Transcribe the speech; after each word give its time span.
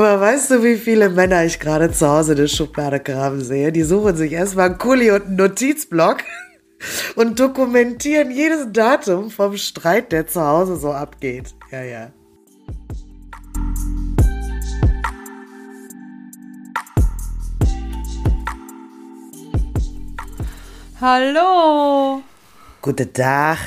Aber 0.00 0.18
weißt 0.18 0.50
du, 0.52 0.64
wie 0.64 0.78
viele 0.78 1.10
Männer 1.10 1.44
ich 1.44 1.60
gerade 1.60 1.92
zu 1.92 2.08
Hause 2.08 2.32
in 2.32 2.38
der 2.38 2.46
Schublade 2.46 3.00
graben 3.00 3.42
sehe? 3.44 3.70
Die 3.70 3.82
suchen 3.82 4.16
sich 4.16 4.32
erstmal 4.32 4.70
einen 4.70 4.78
Kuli 4.78 5.10
und 5.10 5.26
einen 5.26 5.36
Notizblock 5.36 6.24
und 7.16 7.38
dokumentieren 7.38 8.30
jedes 8.30 8.72
Datum 8.72 9.30
vom 9.30 9.58
Streit, 9.58 10.10
der 10.10 10.26
zu 10.26 10.40
Hause 10.40 10.76
so 10.76 10.90
abgeht. 10.90 11.54
Ja, 11.70 11.82
ja. 11.82 12.10
Hallo. 20.98 22.22
Guten 22.80 23.12
Tag. 23.12 23.58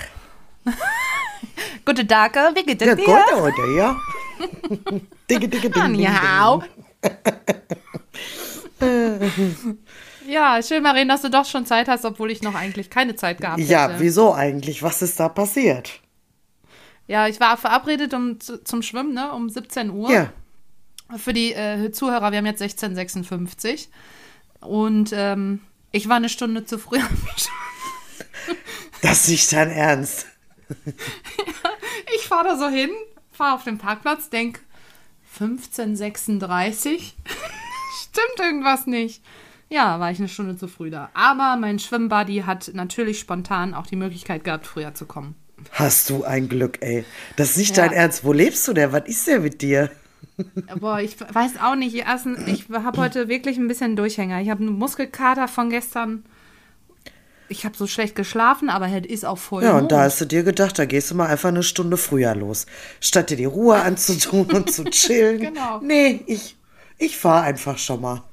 Guten 1.85 2.07
Tag, 2.07 2.35
wie 2.55 2.63
geht 2.63 2.81
es 2.81 2.87
Ja, 2.87 2.95
dir? 2.95 3.05
gut, 3.05 3.59
oder? 3.59 3.67
Ja. 3.75 3.95
Dicke, 5.29 5.47
dicke, 5.47 5.69
ding, 5.69 5.93
ding, 5.93 6.05
ding. 6.05 6.63
Ja, 10.27 10.61
schön, 10.63 10.83
Marien, 10.83 11.09
dass 11.09 11.21
du 11.21 11.29
doch 11.29 11.45
schon 11.45 11.65
Zeit 11.65 11.87
hast, 11.89 12.05
obwohl 12.05 12.31
ich 12.31 12.41
noch 12.41 12.55
eigentlich 12.55 12.89
keine 12.89 13.15
Zeit 13.15 13.41
gehabt 13.41 13.59
Ja, 13.59 13.89
hätte. 13.89 13.99
wieso 13.99 14.33
eigentlich? 14.33 14.81
Was 14.81 15.01
ist 15.01 15.19
da 15.19 15.27
passiert? 15.27 15.99
Ja, 17.07 17.27
ich 17.27 17.39
war 17.41 17.57
verabredet 17.57 18.13
um, 18.13 18.39
zu, 18.39 18.63
zum 18.63 18.81
Schwimmen, 18.81 19.13
ne, 19.13 19.33
um 19.33 19.49
17 19.49 19.89
Uhr. 19.89 20.09
Ja. 20.11 20.31
Für 21.17 21.33
die 21.33 21.53
äh, 21.53 21.91
Zuhörer, 21.91 22.31
wir 22.31 22.37
haben 22.37 22.45
jetzt 22.45 22.61
16.56 22.61 23.87
und 24.61 25.11
ähm, 25.13 25.59
ich 25.91 26.07
war 26.07 26.15
eine 26.15 26.29
Stunde 26.29 26.65
zu 26.65 26.77
früh. 26.79 26.97
am. 26.99 27.09
Das 29.01 29.23
ist 29.23 29.29
nicht 29.29 29.51
dein 29.51 29.69
Ernst. 29.69 30.25
Ich 32.15 32.25
fahre 32.25 32.45
da 32.47 32.57
so 32.57 32.69
hin, 32.69 32.89
fahre 33.33 33.55
auf 33.55 33.65
den 33.65 33.77
Parkplatz, 33.77 34.29
denk 34.29 34.61
15.36 35.37 37.13
Stimmt 38.03 38.39
irgendwas 38.39 38.85
nicht. 38.87 39.23
Ja, 39.69 39.99
war 39.99 40.11
ich 40.11 40.19
eine 40.19 40.27
Stunde 40.27 40.55
zu 40.57 40.67
früh 40.67 40.89
da. 40.91 41.09
Aber 41.13 41.55
mein 41.59 41.79
Schwimmbuddy 41.79 42.43
hat 42.45 42.71
natürlich 42.73 43.19
spontan 43.19 43.73
auch 43.73 43.87
die 43.87 43.95
Möglichkeit 43.95 44.43
gehabt, 44.43 44.67
früher 44.67 44.93
zu 44.93 45.05
kommen. 45.05 45.35
Hast 45.71 46.09
du 46.09 46.23
ein 46.23 46.49
Glück, 46.49 46.79
ey. 46.81 47.05
Das 47.37 47.51
ist 47.51 47.57
nicht 47.57 47.77
Ja. 47.77 47.83
dein 47.87 47.93
Ernst. 47.93 48.23
Wo 48.23 48.33
lebst 48.33 48.67
du 48.67 48.73
denn? 48.73 48.91
Was 48.91 49.07
ist 49.07 49.25
denn 49.27 49.41
mit 49.43 49.61
dir? 49.61 49.89
Boah, 50.79 50.99
ich 50.99 51.15
weiß 51.19 51.53
auch 51.61 51.75
nicht. 51.75 51.95
Ich 51.95 52.05
habe 52.71 52.97
heute 53.01 53.27
wirklich 53.27 53.57
ein 53.57 53.67
bisschen 53.67 53.95
Durchhänger. 53.95 54.41
Ich 54.41 54.49
habe 54.49 54.61
einen 54.61 54.77
Muskelkater 54.77 55.47
von 55.47 55.69
gestern. 55.69 56.23
Ich 57.49 57.65
habe 57.65 57.75
so 57.77 57.87
schlecht 57.87 58.15
geschlafen, 58.15 58.69
aber 58.69 58.87
es 58.87 59.05
ist 59.05 59.25
auch 59.25 59.37
voll. 59.37 59.63
Ja, 59.63 59.77
und 59.77 59.91
da 59.91 60.01
hast 60.01 60.21
du 60.21 60.25
dir 60.25 60.43
gedacht, 60.43 60.79
da 60.79 60.85
gehst 60.85 61.11
du 61.11 61.15
mal 61.15 61.27
einfach 61.27 61.49
eine 61.49 61.63
Stunde 61.63 61.97
früher 61.97 62.33
los. 62.35 62.65
Statt 62.99 63.29
dir 63.29 63.37
die 63.37 63.45
Ruhe 63.45 63.81
anzutun 63.81 64.51
und 64.51 64.71
zu 64.71 64.83
chillen. 64.91 65.39
Genau. 65.39 65.79
Nee, 65.81 66.23
ich, 66.25 66.55
ich 66.97 67.17
fahre 67.17 67.43
einfach 67.43 67.77
schon 67.77 68.01
mal. 68.01 68.23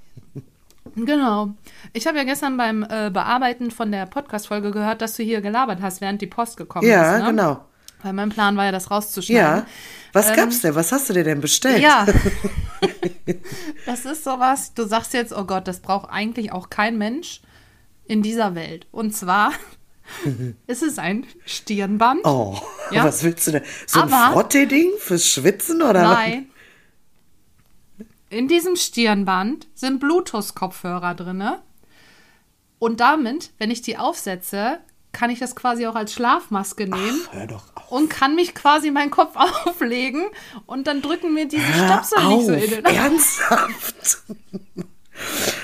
Genau. 0.97 1.50
Ich 1.92 2.06
habe 2.06 2.19
ja 2.19 2.25
gestern 2.25 2.56
beim 2.56 2.83
äh, 2.83 3.11
Bearbeiten 3.11 3.70
von 3.70 3.92
der 3.92 4.06
Podcast-Folge 4.06 4.70
gehört, 4.70 5.02
dass 5.02 5.14
du 5.14 5.22
hier 5.22 5.41
gelabert 5.41 5.80
hast, 5.83 6.00
während 6.00 6.20
die 6.22 6.27
Post 6.27 6.56
gekommen 6.56 6.86
Ja, 6.86 7.17
ist. 7.17 7.22
Ne? 7.22 7.30
genau. 7.30 7.64
Weil 8.02 8.12
mein 8.14 8.30
Plan 8.30 8.56
war 8.56 8.64
ja, 8.64 8.72
das 8.72 8.91
rauszuschneiden. 8.91 9.58
Ja. 9.58 9.67
Was 10.12 10.34
gab's 10.34 10.62
denn? 10.62 10.74
Was 10.74 10.91
hast 10.91 11.08
du 11.11 11.12
dir 11.12 11.24
denn 11.24 11.41
bestellt? 11.41 11.77
Ähm, 11.77 11.83
Ja. 11.83 12.06
das 13.86 14.05
ist 14.05 14.24
sowas, 14.24 14.72
du 14.74 14.84
sagst 14.84 15.12
jetzt, 15.12 15.33
oh 15.36 15.45
Gott, 15.45 15.69
das 15.69 15.80
braucht 15.80 16.11
eigentlich 16.11 16.52
auch 16.52 16.70
kein 16.70 16.97
Mensch 16.97 17.42
in 18.11 18.22
dieser 18.22 18.55
Welt. 18.56 18.86
Und 18.91 19.14
zwar 19.14 19.53
ist 20.66 20.83
es 20.83 20.98
ein 20.98 21.27
Stirnband. 21.47 22.20
Oh, 22.25 22.58
Ja. 22.91 23.05
was 23.05 23.22
willst 23.22 23.47
du 23.47 23.52
denn? 23.52 23.62
So 23.86 24.00
ein 24.00 24.12
Aber- 24.12 24.33
Frottee-Ding 24.33 24.91
fürs 24.98 25.27
Schwitzen 25.27 25.80
oder 25.83 26.02
was? 26.05 26.14
Nein. 26.18 26.46
In 28.29 28.48
diesem 28.48 28.77
Stirnband 28.77 29.67
sind 29.74 30.01
Bluetooth-Kopfhörer 30.01 31.14
drinne. 31.14 31.62
Und 32.79 33.01
damit, 33.01 33.51
wenn 33.58 33.70
ich 33.70 33.83
die 33.83 33.98
aufsetze, 33.98 34.79
kann 35.13 35.30
ich 35.30 35.39
das 35.40 35.55
quasi 35.57 35.86
auch 35.86 35.96
als 35.96 36.13
Schlafmaske 36.14 36.84
nehmen 36.89 37.20
Hör 37.33 37.46
doch 37.48 37.64
auf. 37.77 37.90
und 37.92 38.08
kann 38.08 38.36
mich 38.36 38.55
quasi 38.55 38.90
meinen 38.92 39.11
Kopf 39.11 39.34
auflegen 39.67 40.24
und 40.67 40.86
dann 40.86 41.02
drücken 41.02 41.34
mir 41.34 41.46
diese 41.46 41.64
Stöpsel 41.64 42.24
nicht 42.29 42.46
so 42.46 42.52
in 42.52 42.70
den 42.70 42.84
Ernsthaft? 42.84 44.18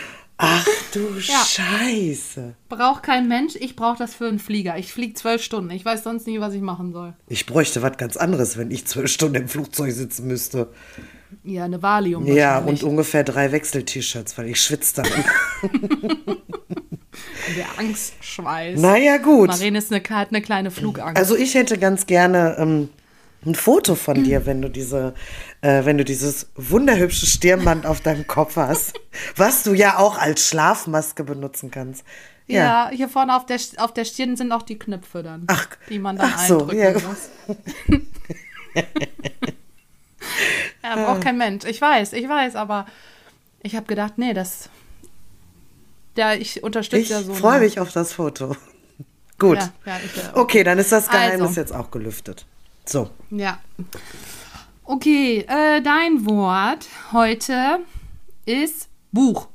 Du 0.97 1.19
Ja. 1.21 1.45
Scheiße. 1.45 2.55
Braucht 2.71 3.03
kein 3.03 3.29
Mensch, 3.29 3.55
ich 3.57 3.77
brauche 3.77 3.99
das 3.99 4.15
für 4.15 4.29
einen 4.29 4.39
Flieger. 4.39 4.79
Ich 4.79 4.95
fliege 4.95 5.13
zwölf 5.13 5.43
Stunden. 5.43 5.71
Ich 5.71 5.85
weiß 5.85 6.03
sonst 6.05 6.27
nie, 6.27 6.41
was 6.41 6.55
ich 6.55 6.63
machen 6.63 6.95
soll. 6.95 7.13
Ich 7.29 7.45
bräuchte 7.45 7.83
was 7.83 7.99
ganz 7.99 8.17
anderes, 8.17 8.57
wenn 8.57 8.71
ich 8.71 8.87
zwölf 8.87 9.11
Stunden 9.11 9.43
im 9.43 9.49
Flugzeug 9.49 9.93
sitzen 9.93 10.27
müsste. 10.27 10.71
Ja, 11.45 11.65
eine 11.65 11.83
Valium. 11.83 12.27
Ja, 12.27 12.61
und 12.61 12.83
ungefähr 12.83 13.25
drei 13.25 13.53
Wechsel-T-Shirts, 13.53 14.39
weil 14.39 14.49
ich 14.49 14.63
schwitze 14.63 15.03
dann. 15.03 15.71
der 17.57 17.79
Angstschweiß. 17.79 18.81
naja, 18.81 19.19
gut. 19.19 19.49
Marene 19.49 19.79
ist 19.79 19.93
eine, 19.93 20.03
hat 20.09 20.29
eine 20.31 20.41
kleine 20.41 20.71
Flugangst. 20.71 21.19
Also 21.19 21.37
ich 21.37 21.55
hätte 21.55 21.77
ganz 21.77 22.07
gerne 22.07 22.57
ähm, 22.59 22.89
ein 23.47 23.55
Foto 23.55 23.95
von 23.95 24.25
dir, 24.25 24.45
wenn 24.47 24.61
du 24.63 24.69
diese, 24.69 25.15
äh, 25.61 25.85
wenn 25.85 25.97
du 25.99 26.05
dieses 26.05 26.49
wunderhübsche 26.57 27.27
Stirnband 27.27 27.87
auf 27.87 28.01
deinem 28.01 28.27
Kopf 28.27 28.57
hast, 28.57 28.95
was 29.37 29.63
du 29.63 29.73
ja 29.75 29.99
auch 29.99 30.19
als 30.19 30.49
Schlafmaske 30.49 31.25
benutzen 31.25 31.71
kannst. 31.71 32.05
Ja, 32.49 32.91
hier 32.93 33.09
vorne 33.09 33.35
auf 33.37 33.47
der, 33.47 33.59
auf 33.79 33.93
der 33.93 34.05
Stirn 34.05 34.37
sind 34.37 34.53
auch 34.53 34.63
die 34.63 34.79
Knöpfe 34.79 35.23
dann, 35.25 35.45
Ach, 35.49 35.67
die 35.89 35.99
man 35.99 36.17
dann 36.17 36.33
ach 36.35 36.47
so, 36.47 36.69
eindrücken 36.69 36.79
ja. 36.79 36.93
muss. 37.09 37.31
ja, 40.83 40.95
braucht 40.97 41.23
kein 41.23 41.39
Mensch. 41.39 41.65
Ich 41.65 41.81
weiß, 41.81 42.13
ich 42.13 42.29
weiß, 42.29 42.55
aber 42.57 42.87
ich 43.63 43.75
habe 43.75 43.87
gedacht, 43.87 44.15
nee, 44.17 44.33
das. 44.35 44.69
Ja, 46.17 46.35
ich 46.35 46.63
unterstütze 46.63 47.03
Ich 47.03 47.09
ja 47.11 47.23
so. 47.23 47.35
freue 47.35 47.55
eine- 47.57 47.65
mich 47.65 47.81
auf 47.81 47.93
das 47.93 48.13
Foto. 48.13 48.57
Gut. 49.39 49.59
Ja, 49.59 49.71
ja, 49.85 49.97
ich, 50.05 50.17
äh, 50.17 50.21
Okay, 50.35 50.65
dann 50.65 50.79
ist 50.79 50.93
das 50.93 51.09
Geheimnis 51.09 51.49
Also. 51.49 51.61
jetzt 51.61 51.73
auch 51.75 51.91
gelüftet. 51.91 52.47
So. 52.89 53.11
Ja. 53.31 53.59
Okay, 54.85 55.41
äh, 55.49 55.83
dein 55.83 56.25
Wort 56.27 56.87
heute 57.13 57.81
ist 58.45 58.89
Buch. 59.11 59.49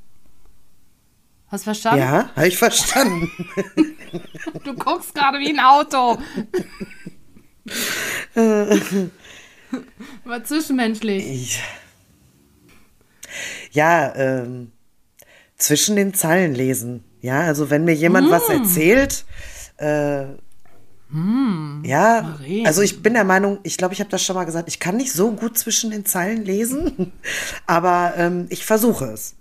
Hast 1.48 1.62
du 1.64 1.66
verstanden? 1.66 2.00
Ja, 2.00 2.30
habe 2.36 2.48
ich 2.48 2.58
verstanden. 2.58 3.30
Du 4.66 4.74
guckst 4.76 5.16
gerade 5.16 5.40
wie 5.40 5.50
ein 5.50 5.60
Auto. 5.62 6.18
War 10.26 10.44
zwischenmenschlich. 10.44 11.26
Ich, 11.26 11.62
ja, 13.72 14.14
ähm, 14.16 14.72
zwischen 15.58 15.96
den 15.96 16.14
Zeilen 16.14 16.54
lesen. 16.54 17.06
Ja, 17.22 17.42
also 17.42 17.70
wenn 17.70 17.86
mir 17.86 17.94
jemand 17.96 18.30
was 18.30 18.50
Mm. 18.50 18.52
erzählt, 18.52 19.26
äh, 19.78 20.26
ja, 21.14 22.22
Marien. 22.22 22.66
also 22.66 22.82
ich 22.82 23.02
bin 23.02 23.14
der 23.14 23.26
Meinung, 23.26 23.60
ich 23.64 23.78
glaube, 23.78 23.94
ich 23.94 24.00
habe 24.00 24.10
das 24.10 24.24
schon 24.24 24.36
mal 24.36 24.46
gesagt, 24.46 24.70
ich 24.70 24.80
kann 24.80 24.98
nicht 24.98 25.12
so 25.12 25.32
gut 25.32 25.58
zwischen 25.58 25.92
den 25.92 26.06
Zeilen 26.06 26.46
lesen, 26.46 27.12
aber 27.66 28.14
ähm, 28.16 28.48
ich 28.50 28.66
versuche 28.66 29.06
es. 29.06 29.36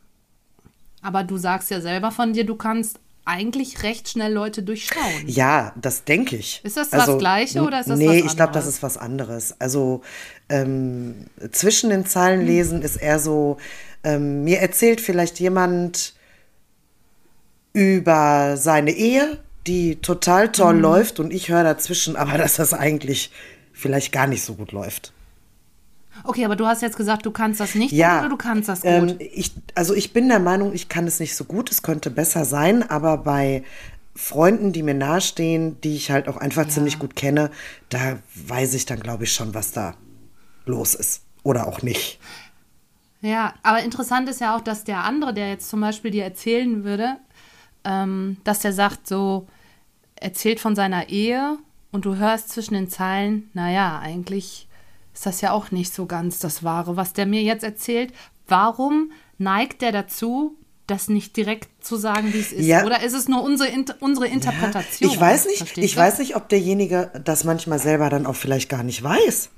Aber 1.03 1.23
du 1.23 1.37
sagst 1.37 1.71
ja 1.71 1.81
selber 1.81 2.11
von 2.11 2.33
dir, 2.33 2.45
du 2.45 2.57
kannst 2.57 2.99
eigentlich 3.25 3.83
recht 3.85 4.09
schnell 4.09 4.33
Leute 4.33 4.63
durchschauen. 4.63 5.27
Ja, 5.27 5.73
das 5.81 6.05
denke 6.05 6.37
ich. 6.37 6.61
Ist 6.65 6.77
das 6.77 6.91
das 6.91 7.19
Gleiche 7.19 7.63
oder 7.63 7.81
ist 7.81 7.89
das 7.89 7.99
nee, 7.99 8.09
was 8.09 8.33
ich 8.33 8.37
glaube, 8.37 8.53
das 8.53 8.65
anderes? 8.65 8.67
ist 8.67 8.83
was 8.83 8.99
anderes. 8.99 9.61
Also 9.61 10.03
ähm, 10.49 11.27
zwischen 11.53 11.91
den 11.91 12.07
Zeilen 12.07 12.45
lesen 12.45 12.83
ist 12.83 12.97
eher 12.97 13.19
so, 13.21 13.59
ähm, 14.03 14.43
mir 14.45 14.59
erzählt 14.59 15.01
vielleicht 15.01 15.39
jemand 15.39 16.15
über 17.73 18.57
seine 18.57 18.91
Ehe, 18.91 19.39
die 19.71 19.97
total 19.97 20.51
toll 20.51 20.75
Mhm. 20.75 20.81
läuft 20.83 21.21
und 21.21 21.33
ich 21.33 21.49
höre 21.49 21.63
dazwischen, 21.65 22.17
aber 22.17 22.37
dass 22.43 22.57
das 22.57 22.75
eigentlich 22.75 23.31
vielleicht 23.73 24.13
gar 24.13 24.27
nicht 24.27 24.43
so 24.45 24.55
gut 24.55 24.73
läuft. 24.73 25.13
Okay, 26.25 26.45
aber 26.45 26.57
du 26.57 26.67
hast 26.67 26.83
jetzt 26.83 26.97
gesagt, 26.97 27.25
du 27.25 27.31
kannst 27.31 27.61
das 27.61 27.75
nicht 27.75 27.93
Ja, 27.93 28.19
oder 28.21 28.29
du 28.29 28.37
kannst 28.37 28.69
das 28.69 28.81
gut. 28.83 28.91
Ähm, 28.91 29.17
ich, 29.19 29.53
also 29.75 29.95
ich 29.95 30.13
bin 30.13 30.29
der 30.29 30.41
Meinung, 30.41 30.75
ich 30.75 30.89
kann 30.89 31.07
es 31.07 31.21
nicht 31.21 31.35
so 31.37 31.45
gut, 31.45 31.71
es 31.71 31.83
könnte 31.83 32.11
besser 32.11 32.45
sein, 32.45 32.83
aber 32.91 33.17
bei 33.19 33.63
Freunden, 34.15 34.73
die 34.73 34.83
mir 34.83 34.93
nahestehen, 34.95 35.81
die 35.83 35.95
ich 35.97 36.11
halt 36.11 36.29
auch 36.29 36.37
einfach 36.37 36.69
ziemlich 36.69 36.99
gut 36.99 37.15
kenne, 37.17 37.51
da 37.89 38.19
weiß 38.35 38.75
ich 38.75 38.85
dann, 38.85 39.01
glaube 39.01 39.25
ich, 39.25 39.33
schon, 39.33 39.55
was 39.55 39.73
da 39.73 39.95
los 40.67 40.95
ist. 40.95 41.23
Oder 41.43 41.69
auch 41.69 41.81
nicht. 41.81 42.19
Ja, 43.23 43.55
aber 43.63 43.83
interessant 43.83 44.29
ist 44.29 44.41
ja 44.41 44.57
auch, 44.57 44.61
dass 44.61 44.85
der 44.85 45.05
andere, 45.05 45.33
der 45.33 45.49
jetzt 45.49 45.71
zum 45.71 45.81
Beispiel 45.81 46.11
dir 46.11 46.25
erzählen 46.25 46.85
würde, 46.85 47.17
ähm, 47.85 48.37
dass 48.45 48.59
der 48.59 48.73
sagt 48.75 49.07
so, 49.07 49.47
erzählt 50.21 50.61
von 50.61 50.77
seiner 50.77 51.09
Ehe 51.09 51.59
und 51.91 52.05
du 52.05 52.17
hörst 52.17 52.51
zwischen 52.51 52.75
den 52.75 52.89
Zeilen, 52.89 53.51
naja, 53.53 53.99
eigentlich 53.99 54.69
ist 55.13 55.27
das 55.27 55.41
ja 55.41 55.53
auch 55.53 55.71
nicht 55.71 55.93
so 55.93 56.07
ganz 56.07 56.39
das 56.39 56.63
Wahre, 56.63 56.97
was 56.97 57.13
der 57.13 57.27
mir 57.27 57.43
jetzt 57.43 57.65
erzählt. 57.65 58.13
Warum 58.47 59.13
neigt 59.39 59.83
der 59.83 59.93
dazu, 59.93 60.57
das 60.87 61.09
nicht 61.09 61.37
direkt 61.37 61.69
zu 61.85 61.97
sagen, 61.97 62.33
wie 62.33 62.41
es 62.41 62.53
ist? 62.53 62.67
Ja. 62.67 62.85
Oder 62.85 63.03
ist 63.03 63.15
es 63.15 63.29
nur 63.29 63.43
unsere, 63.43 63.71
unsere 64.01 64.27
Interpretation? 64.27 65.11
Ich 65.11 65.21
weiß 65.21 65.47
nicht, 65.47 65.79
ich 65.79 65.97
weiß 65.97 66.19
nicht, 66.19 66.37
ob 66.37 66.49
derjenige 66.49 67.11
das 67.25 67.45
manchmal 67.45 67.79
selber 67.79 68.09
dann 68.09 68.27
auch 68.27 68.37
vielleicht 68.37 68.69
gar 68.69 68.83
nicht 68.83 69.03
weiß. 69.03 69.51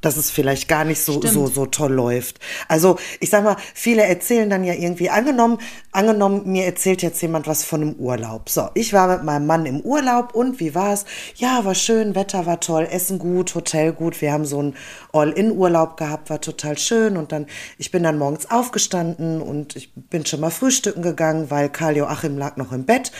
Dass 0.00 0.16
es 0.16 0.30
vielleicht 0.30 0.68
gar 0.68 0.84
nicht 0.84 1.00
so, 1.00 1.20
so, 1.20 1.46
so 1.46 1.66
toll 1.66 1.92
läuft. 1.92 2.38
Also, 2.68 2.98
ich 3.20 3.30
sag 3.30 3.44
mal, 3.44 3.56
viele 3.74 4.04
erzählen 4.04 4.48
dann 4.48 4.64
ja 4.64 4.74
irgendwie, 4.74 5.10
angenommen, 5.10 5.58
angenommen, 5.92 6.42
mir 6.46 6.66
erzählt 6.66 7.02
jetzt 7.02 7.20
jemand 7.20 7.46
was 7.46 7.64
von 7.64 7.82
einem 7.82 7.94
Urlaub. 7.94 8.48
So, 8.48 8.68
ich 8.74 8.92
war 8.92 9.08
mit 9.08 9.24
meinem 9.24 9.46
Mann 9.46 9.66
im 9.66 9.80
Urlaub 9.80 10.34
und 10.34 10.60
wie 10.60 10.74
war's? 10.74 11.04
Ja, 11.36 11.64
war 11.64 11.74
schön, 11.74 12.14
Wetter 12.14 12.46
war 12.46 12.60
toll, 12.60 12.86
Essen 12.90 13.18
gut, 13.18 13.54
Hotel 13.54 13.92
gut. 13.92 14.20
Wir 14.20 14.32
haben 14.32 14.44
so 14.44 14.60
einen 14.60 14.76
All-In-Urlaub 15.12 15.96
gehabt, 15.96 16.30
war 16.30 16.40
total 16.40 16.78
schön. 16.78 17.16
Und 17.16 17.32
dann, 17.32 17.46
ich 17.76 17.90
bin 17.90 18.02
dann 18.02 18.18
morgens 18.18 18.50
aufgestanden 18.50 19.42
und 19.42 19.74
ich 19.74 19.92
bin 19.94 20.24
schon 20.24 20.40
mal 20.40 20.50
frühstücken 20.50 21.02
gegangen, 21.02 21.50
weil 21.50 21.68
Karl 21.68 21.96
Joachim 21.96 22.38
lag 22.38 22.56
noch 22.56 22.72
im 22.72 22.84
Bett 22.84 23.10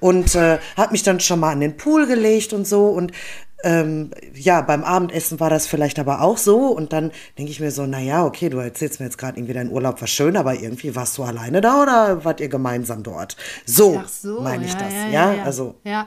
und 0.00 0.34
äh, 0.34 0.58
hat 0.76 0.92
mich 0.92 1.02
dann 1.02 1.20
schon 1.20 1.40
mal 1.40 1.52
an 1.52 1.60
den 1.60 1.76
Pool 1.76 2.06
gelegt 2.06 2.52
und 2.52 2.66
so. 2.66 2.86
Und 2.86 3.12
ähm, 3.64 4.10
ja, 4.34 4.60
beim 4.60 4.84
Abendessen 4.84 5.40
war 5.40 5.50
das 5.50 5.66
vielleicht 5.66 5.98
aber 5.98 6.20
auch 6.22 6.38
so. 6.38 6.66
Und 6.66 6.92
dann 6.92 7.10
denke 7.36 7.50
ich 7.50 7.60
mir 7.60 7.70
so, 7.70 7.86
na 7.86 8.00
ja, 8.00 8.24
okay, 8.24 8.48
du 8.48 8.58
erzählst 8.58 9.00
mir 9.00 9.06
jetzt 9.06 9.18
gerade 9.18 9.38
irgendwie 9.38 9.54
dein 9.54 9.70
Urlaub 9.70 10.00
war 10.00 10.08
schön, 10.08 10.36
aber 10.36 10.54
irgendwie 10.54 10.94
warst 10.94 11.18
du 11.18 11.24
alleine 11.24 11.60
da 11.60 11.82
oder 11.82 12.24
wart 12.24 12.40
ihr 12.40 12.48
gemeinsam 12.48 13.02
dort? 13.02 13.36
So, 13.66 14.02
so 14.06 14.40
meine 14.40 14.64
ich 14.64 14.72
ja, 14.72 14.78
das, 14.78 14.92
ja, 14.92 15.08
ja, 15.08 15.32
ja, 15.34 15.42
Also. 15.44 15.74
Ja. 15.84 16.06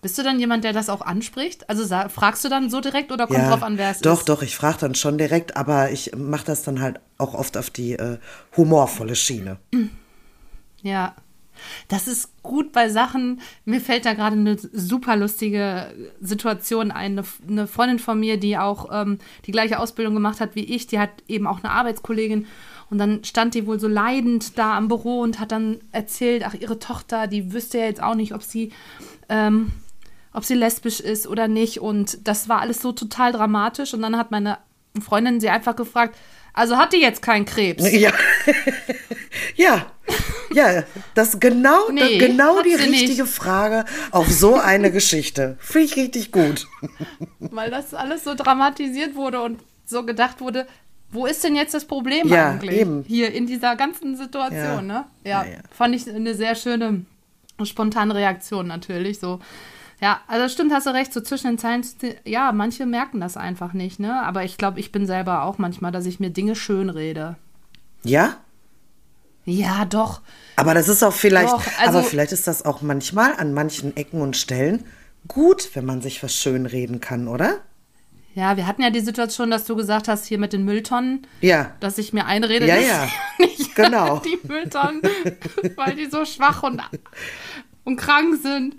Bist 0.00 0.18
du 0.18 0.22
dann 0.22 0.38
jemand, 0.38 0.64
der 0.64 0.74
das 0.74 0.90
auch 0.90 1.00
anspricht? 1.00 1.70
Also 1.70 1.86
fragst 2.10 2.44
du 2.44 2.50
dann 2.50 2.68
so 2.68 2.82
direkt 2.82 3.10
oder 3.10 3.26
kommt 3.26 3.38
drauf 3.38 3.62
an, 3.62 3.78
wer 3.78 3.90
es 3.90 4.00
doch, 4.00 4.18
ist? 4.18 4.28
Doch, 4.28 4.36
doch, 4.36 4.42
ich 4.42 4.54
frage 4.54 4.76
dann 4.80 4.94
schon 4.94 5.16
direkt, 5.16 5.56
aber 5.56 5.92
ich 5.92 6.14
mache 6.14 6.44
das 6.44 6.62
dann 6.62 6.82
halt 6.82 7.00
auch 7.16 7.32
oft 7.32 7.56
auf 7.56 7.70
die 7.70 7.94
äh, 7.94 8.18
humorvolle 8.54 9.16
Schiene. 9.16 9.56
Ja. 10.82 11.14
Das 11.88 12.08
ist 12.08 12.42
gut 12.42 12.72
bei 12.72 12.88
Sachen. 12.88 13.40
Mir 13.64 13.80
fällt 13.80 14.04
da 14.06 14.14
gerade 14.14 14.36
eine 14.36 14.56
super 14.58 15.16
lustige 15.16 15.94
Situation 16.20 16.90
ein. 16.90 17.18
Eine, 17.18 17.24
eine 17.48 17.66
Freundin 17.66 17.98
von 17.98 18.18
mir, 18.18 18.38
die 18.38 18.58
auch 18.58 18.88
ähm, 18.92 19.18
die 19.46 19.52
gleiche 19.52 19.78
Ausbildung 19.78 20.14
gemacht 20.14 20.40
hat 20.40 20.54
wie 20.54 20.64
ich, 20.64 20.86
die 20.86 20.98
hat 20.98 21.10
eben 21.28 21.46
auch 21.46 21.62
eine 21.62 21.70
Arbeitskollegin. 21.72 22.46
Und 22.90 22.98
dann 22.98 23.24
stand 23.24 23.54
die 23.54 23.66
wohl 23.66 23.80
so 23.80 23.88
leidend 23.88 24.58
da 24.58 24.76
am 24.76 24.88
Büro 24.88 25.20
und 25.20 25.40
hat 25.40 25.52
dann 25.52 25.80
erzählt, 25.92 26.44
ach, 26.46 26.54
ihre 26.54 26.78
Tochter, 26.78 27.26
die 27.26 27.52
wüsste 27.52 27.78
ja 27.78 27.86
jetzt 27.86 28.02
auch 28.02 28.14
nicht, 28.14 28.34
ob 28.34 28.42
sie, 28.42 28.72
ähm, 29.28 29.72
ob 30.32 30.44
sie 30.44 30.54
lesbisch 30.54 31.00
ist 31.00 31.26
oder 31.26 31.48
nicht. 31.48 31.80
Und 31.80 32.26
das 32.28 32.48
war 32.48 32.60
alles 32.60 32.80
so 32.80 32.92
total 32.92 33.32
dramatisch. 33.32 33.94
Und 33.94 34.02
dann 34.02 34.16
hat 34.16 34.30
meine 34.30 34.58
Freundin 35.00 35.40
sie 35.40 35.48
einfach 35.48 35.76
gefragt, 35.76 36.16
also 36.54 36.76
hat 36.78 36.92
die 36.92 37.00
jetzt 37.00 37.20
keinen 37.22 37.44
Krebs? 37.44 37.90
Ja. 37.92 38.12
ja. 39.56 39.86
Ja, 40.52 40.84
das 41.14 41.40
genau, 41.40 41.90
Nee, 41.90 42.18
das, 42.18 42.28
genau 42.28 42.62
die 42.62 42.74
richtige 42.74 43.22
nicht. 43.24 43.34
Frage 43.34 43.84
auf 44.12 44.30
so 44.30 44.54
eine 44.54 44.92
Geschichte. 44.92 45.56
Finde 45.60 45.86
ich 45.86 45.96
richtig 45.96 46.30
gut. 46.30 46.66
Weil 47.40 47.70
das 47.70 47.92
alles 47.92 48.22
so 48.22 48.34
dramatisiert 48.36 49.16
wurde 49.16 49.40
und 49.42 49.60
so 49.84 50.04
gedacht 50.06 50.40
wurde, 50.40 50.66
wo 51.10 51.26
ist 51.26 51.42
denn 51.42 51.56
jetzt 51.56 51.74
das 51.74 51.86
Problem 51.86 52.28
Ja, 52.28 52.50
eigentlich? 52.50 52.78
eben. 52.80 53.04
Hier 53.08 53.32
in 53.32 53.46
dieser 53.46 53.74
ganzen 53.74 54.16
Situation, 54.16 54.58
Ja. 54.60 54.82
ne? 54.82 55.04
Ja, 55.24 55.44
Ja, 55.44 55.50
ja. 55.50 55.58
fand 55.76 55.94
ich 55.96 56.08
eine 56.08 56.34
sehr 56.34 56.54
schöne, 56.54 57.04
spontane 57.64 58.14
Reaktion 58.14 58.68
natürlich. 58.68 59.18
So, 59.18 59.40
ja, 60.04 60.20
also 60.28 60.52
stimmt, 60.52 60.70
hast 60.70 60.86
du 60.86 60.90
recht, 60.90 61.14
so 61.14 61.22
zwischen 61.22 61.46
den 61.46 61.58
Zeilen, 61.58 61.82
ja, 62.26 62.52
manche 62.52 62.84
merken 62.84 63.20
das 63.20 63.38
einfach 63.38 63.72
nicht, 63.72 63.98
ne? 64.00 64.20
Aber 64.22 64.44
ich 64.44 64.58
glaube, 64.58 64.78
ich 64.78 64.92
bin 64.92 65.06
selber 65.06 65.44
auch 65.44 65.56
manchmal, 65.56 65.92
dass 65.92 66.04
ich 66.04 66.20
mir 66.20 66.28
Dinge 66.28 66.54
schön 66.56 66.90
rede. 66.90 67.36
Ja? 68.02 68.36
Ja, 69.46 69.86
doch. 69.86 70.20
Aber 70.56 70.74
das 70.74 70.88
ist 70.88 71.02
auch 71.02 71.14
vielleicht, 71.14 71.52
Doch, 71.52 71.62
also- 71.80 71.98
aber 71.98 72.02
vielleicht 72.02 72.32
ist 72.32 72.46
das 72.46 72.66
auch 72.66 72.82
manchmal 72.82 73.34
an 73.36 73.54
manchen 73.54 73.96
Ecken 73.96 74.20
und 74.20 74.36
Stellen 74.36 74.84
gut, 75.26 75.70
wenn 75.74 75.86
man 75.86 76.02
sich 76.02 76.22
was 76.22 76.34
schön 76.34 76.66
reden 76.66 77.00
kann, 77.00 77.26
oder? 77.26 77.60
Ja, 78.34 78.58
wir 78.58 78.66
hatten 78.66 78.82
ja 78.82 78.90
die 78.90 79.00
Situation, 79.00 79.50
dass 79.50 79.64
du 79.64 79.74
gesagt 79.74 80.06
hast, 80.08 80.26
hier 80.26 80.38
mit 80.38 80.52
den 80.52 80.66
Mülltonnen, 80.66 81.26
Ja. 81.40 81.70
dass 81.80 81.96
ich 81.96 82.12
mir 82.12 82.26
einrede, 82.26 82.66
Ja, 82.66 82.76
dass 82.76 82.86
ja. 82.88 83.08
nicht 83.38 83.74
Genau. 83.74 84.18
die 84.18 84.38
Mülltonnen, 84.46 85.00
weil 85.76 85.94
die 85.96 86.06
so 86.10 86.26
schwach 86.26 86.62
und, 86.62 86.82
und 87.84 87.96
krank 87.96 88.36
sind, 88.42 88.76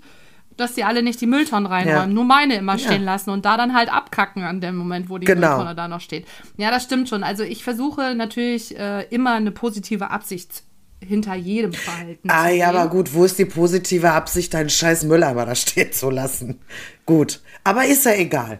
dass 0.56 0.74
die 0.74 0.84
alle 0.84 1.02
nicht 1.02 1.20
die 1.20 1.26
Mülltonnen 1.26 1.66
reinräumen, 1.66 2.08
Ja. 2.10 2.14
nur 2.14 2.24
meine 2.24 2.56
immer 2.56 2.72
Ja. 2.76 2.78
stehen 2.78 3.04
lassen 3.04 3.30
und 3.30 3.44
da 3.44 3.56
dann 3.56 3.74
halt 3.74 3.92
abkacken 3.92 4.42
an 4.42 4.60
dem 4.60 4.76
Moment, 4.76 5.08
wo 5.10 5.18
die 5.18 5.26
Genau. 5.26 5.48
Mülltonne 5.56 5.74
da 5.74 5.88
noch 5.88 6.00
steht. 6.00 6.26
Ja, 6.56 6.70
das 6.70 6.84
stimmt 6.84 7.08
schon. 7.08 7.22
Also 7.22 7.42
ich 7.42 7.62
versuche 7.64 8.14
natürlich 8.14 8.78
äh, 8.78 9.02
immer 9.10 9.34
eine 9.34 9.50
positive 9.50 10.10
Absicht 10.10 10.62
hinter 11.00 11.34
jedem 11.34 11.72
Verhalten 11.74 12.30
Ah 12.30 12.48
ja, 12.48 12.70
aber 12.70 12.88
gut, 12.88 13.12
wo 13.12 13.24
ist 13.24 13.38
die 13.38 13.44
positive 13.44 14.12
Absicht, 14.12 14.54
deinen 14.54 14.70
scheiß 14.70 15.04
Mülleimer 15.04 15.44
da 15.44 15.54
stehen 15.54 15.92
zu 15.92 16.08
lassen? 16.10 16.58
Gut, 17.04 17.40
aber 17.64 17.84
ist 17.84 18.06
ja 18.06 18.14
egal. 18.14 18.58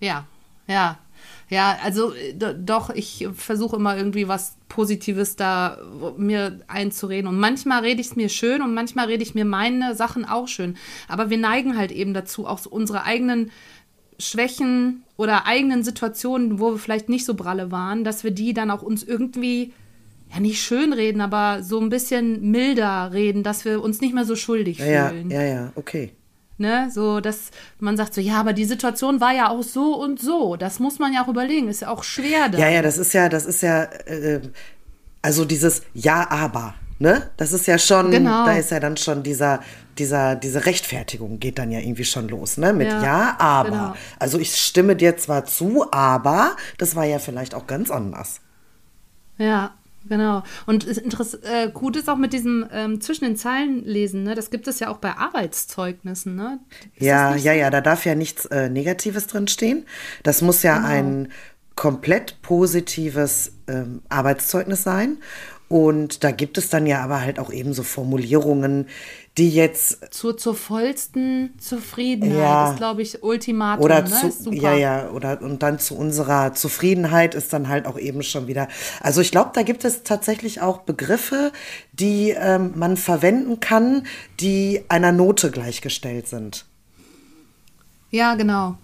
Ja, 0.00 0.26
ja. 0.68 0.98
Ja, 1.50 1.76
also 1.84 2.12
äh, 2.14 2.32
do- 2.34 2.54
doch, 2.54 2.90
ich 2.90 3.28
versuche 3.34 3.76
immer 3.76 3.96
irgendwie 3.96 4.28
was 4.28 4.56
Positives 4.68 5.36
da 5.36 5.78
mir 6.16 6.60
einzureden. 6.68 7.28
Und 7.28 7.38
manchmal 7.38 7.82
rede 7.82 8.00
ich 8.00 8.08
es 8.08 8.16
mir 8.16 8.28
schön 8.28 8.62
und 8.62 8.74
manchmal 8.74 9.06
rede 9.06 9.22
ich 9.22 9.34
mir 9.34 9.44
meine 9.44 9.94
Sachen 9.94 10.24
auch 10.24 10.48
schön. 10.48 10.76
Aber 11.08 11.30
wir 11.30 11.38
neigen 11.38 11.76
halt 11.76 11.92
eben 11.92 12.14
dazu, 12.14 12.46
auch 12.46 12.58
so 12.58 12.70
unsere 12.70 13.04
eigenen 13.04 13.50
Schwächen 14.18 15.02
oder 15.16 15.46
eigenen 15.46 15.82
Situationen, 15.82 16.58
wo 16.60 16.72
wir 16.72 16.78
vielleicht 16.78 17.08
nicht 17.08 17.24
so 17.24 17.34
bralle 17.34 17.70
waren, 17.70 18.04
dass 18.04 18.24
wir 18.24 18.30
die 18.30 18.54
dann 18.54 18.70
auch 18.70 18.82
uns 18.82 19.02
irgendwie, 19.02 19.72
ja 20.32 20.40
nicht 20.40 20.62
schön 20.62 20.92
reden, 20.92 21.20
aber 21.20 21.62
so 21.62 21.80
ein 21.80 21.88
bisschen 21.88 22.50
milder 22.50 23.12
reden, 23.12 23.42
dass 23.42 23.64
wir 23.64 23.82
uns 23.82 24.00
nicht 24.00 24.14
mehr 24.14 24.24
so 24.24 24.36
schuldig 24.36 24.78
Ja, 24.78 24.86
ja, 24.86 25.08
fühlen. 25.08 25.30
ja, 25.30 25.42
ja, 25.42 25.72
okay. 25.74 26.12
Ne, 26.56 26.88
so, 26.88 27.18
dass 27.20 27.50
man 27.80 27.96
sagt 27.96 28.14
so, 28.14 28.20
ja, 28.20 28.38
aber 28.38 28.52
die 28.52 28.64
Situation 28.64 29.20
war 29.20 29.32
ja 29.32 29.48
auch 29.50 29.64
so 29.64 29.96
und 30.00 30.20
so. 30.20 30.54
Das 30.54 30.78
muss 30.78 31.00
man 31.00 31.12
ja 31.12 31.24
auch 31.24 31.28
überlegen. 31.28 31.66
Ist 31.68 31.80
ja 31.82 31.88
auch 31.88 32.04
schwer 32.04 32.48
da. 32.48 32.58
Ja, 32.58 32.68
ja, 32.68 32.80
das 32.80 32.96
ist 32.96 33.12
ja, 33.12 33.28
das 33.28 33.44
ist 33.44 33.60
ja, 33.62 33.82
äh, 33.82 34.40
also 35.20 35.44
dieses 35.44 35.82
Ja, 35.94 36.30
aber, 36.30 36.74
ne? 37.00 37.28
Das 37.36 37.52
ist 37.52 37.66
ja 37.66 37.76
schon, 37.76 38.12
Genau. 38.12 38.44
da 38.46 38.52
ist 38.56 38.70
ja 38.70 38.78
dann 38.78 38.96
schon 38.96 39.24
dieser, 39.24 39.60
dieser, 39.98 40.36
diese 40.36 40.64
Rechtfertigung 40.64 41.40
geht 41.40 41.58
dann 41.58 41.72
ja 41.72 41.80
irgendwie 41.80 42.04
schon 42.04 42.28
los, 42.28 42.56
ne? 42.56 42.72
Mit 42.72 42.86
Ja, 42.92 43.02
Ja, 43.02 43.36
aber. 43.40 43.68
genau. 43.70 43.94
Also 44.20 44.38
ich 44.38 44.54
stimme 44.54 44.94
dir 44.94 45.16
zwar 45.16 45.46
zu, 45.46 45.86
aber 45.90 46.54
das 46.78 46.94
war 46.94 47.04
ja 47.04 47.18
vielleicht 47.18 47.56
auch 47.56 47.66
ganz 47.66 47.90
anders. 47.90 48.40
Ja, 49.38 49.74
genau. 50.08 50.42
Und 50.66 50.86
äh, 50.86 51.70
gut 51.72 51.96
ist 51.96 52.08
auch 52.08 52.16
mit 52.16 52.32
diesem 52.32 52.66
ähm, 52.72 53.00
zwischen 53.00 53.24
den 53.24 53.36
Zeilen 53.36 53.84
lesen, 53.84 54.22
ne? 54.22 54.34
Das 54.34 54.50
gibt 54.50 54.68
es 54.68 54.80
ja 54.80 54.88
auch 54.88 54.98
bei 54.98 55.16
Arbeitszeugnissen, 55.16 56.34
ne? 56.34 56.60
Ist 56.96 57.06
ja, 57.06 57.34
ja, 57.34 57.38
so? 57.38 57.48
ja, 57.60 57.70
da 57.70 57.80
darf 57.80 58.04
ja 58.04 58.14
nichts 58.14 58.46
äh, 58.46 58.68
Negatives 58.68 59.26
drin 59.26 59.48
stehen. 59.48 59.84
Das 60.22 60.42
muss 60.42 60.62
ja 60.62 60.76
Genau. 60.76 60.88
ein 60.88 61.28
komplett 61.76 62.40
positives 62.42 63.52
ähm, 63.66 64.02
Arbeitszeugnis 64.08 64.82
sein. 64.82 65.18
Und 65.68 66.22
da 66.22 66.30
gibt 66.30 66.58
es 66.58 66.68
dann 66.68 66.86
ja 66.86 67.02
aber 67.02 67.20
halt 67.20 67.38
auch 67.38 67.52
eben 67.52 67.72
so 67.72 67.82
Formulierungen, 67.82 68.86
die 69.36 69.50
jetzt 69.50 70.14
Zur, 70.14 70.36
zur 70.36 70.54
vollsten 70.54 71.54
Zufriedenheit 71.58 72.38
Ja. 72.38 72.70
ist, 72.70 72.76
glaube 72.76 73.02
ich, 73.02 73.22
Ultimatum, 73.24 73.84
oder 73.84 74.02
ne? 74.02 74.08
zu, 74.08 74.30
super. 74.30 74.56
ja, 74.56 74.74
ja, 74.74 75.08
oder 75.10 75.42
und 75.42 75.62
dann 75.64 75.80
zu 75.80 75.96
unserer 75.96 76.54
Zufriedenheit 76.54 77.34
ist 77.34 77.52
dann 77.52 77.68
halt 77.68 77.86
auch 77.86 77.98
eben 77.98 78.22
schon 78.22 78.46
wieder. 78.46 78.68
Also 79.00 79.20
ich 79.20 79.32
glaube, 79.32 79.50
da 79.52 79.62
gibt 79.62 79.84
es 79.84 80.04
tatsächlich 80.04 80.60
auch 80.60 80.82
Begriffe, 80.82 81.50
die 81.92 82.30
ähm, 82.30 82.74
man 82.76 82.96
verwenden 82.96 83.58
kann, 83.58 84.06
die 84.38 84.84
einer 84.88 85.10
Note 85.10 85.50
gleichgestellt 85.50 86.28
sind. 86.28 86.64
Ja, 88.10 88.36
genau. 88.36 88.76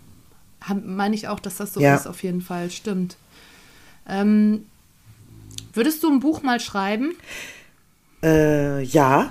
Meine 0.85 1.15
ich 1.15 1.29
auch, 1.29 1.39
dass 1.39 1.59
das 1.59 1.73
so 1.75 1.81
Ja. 1.81 1.95
ist, 1.95 2.09
auf 2.09 2.25
jeden 2.25 2.41
Fall. 2.41 2.71
Stimmt. 2.71 3.17
Ähm, 4.09 4.67
würdest 5.73 6.03
du 6.03 6.11
ein 6.11 6.19
Buch 6.19 6.43
mal 6.43 6.59
schreiben? 6.59 7.13
Äh, 8.25 8.83
ja. 8.83 9.31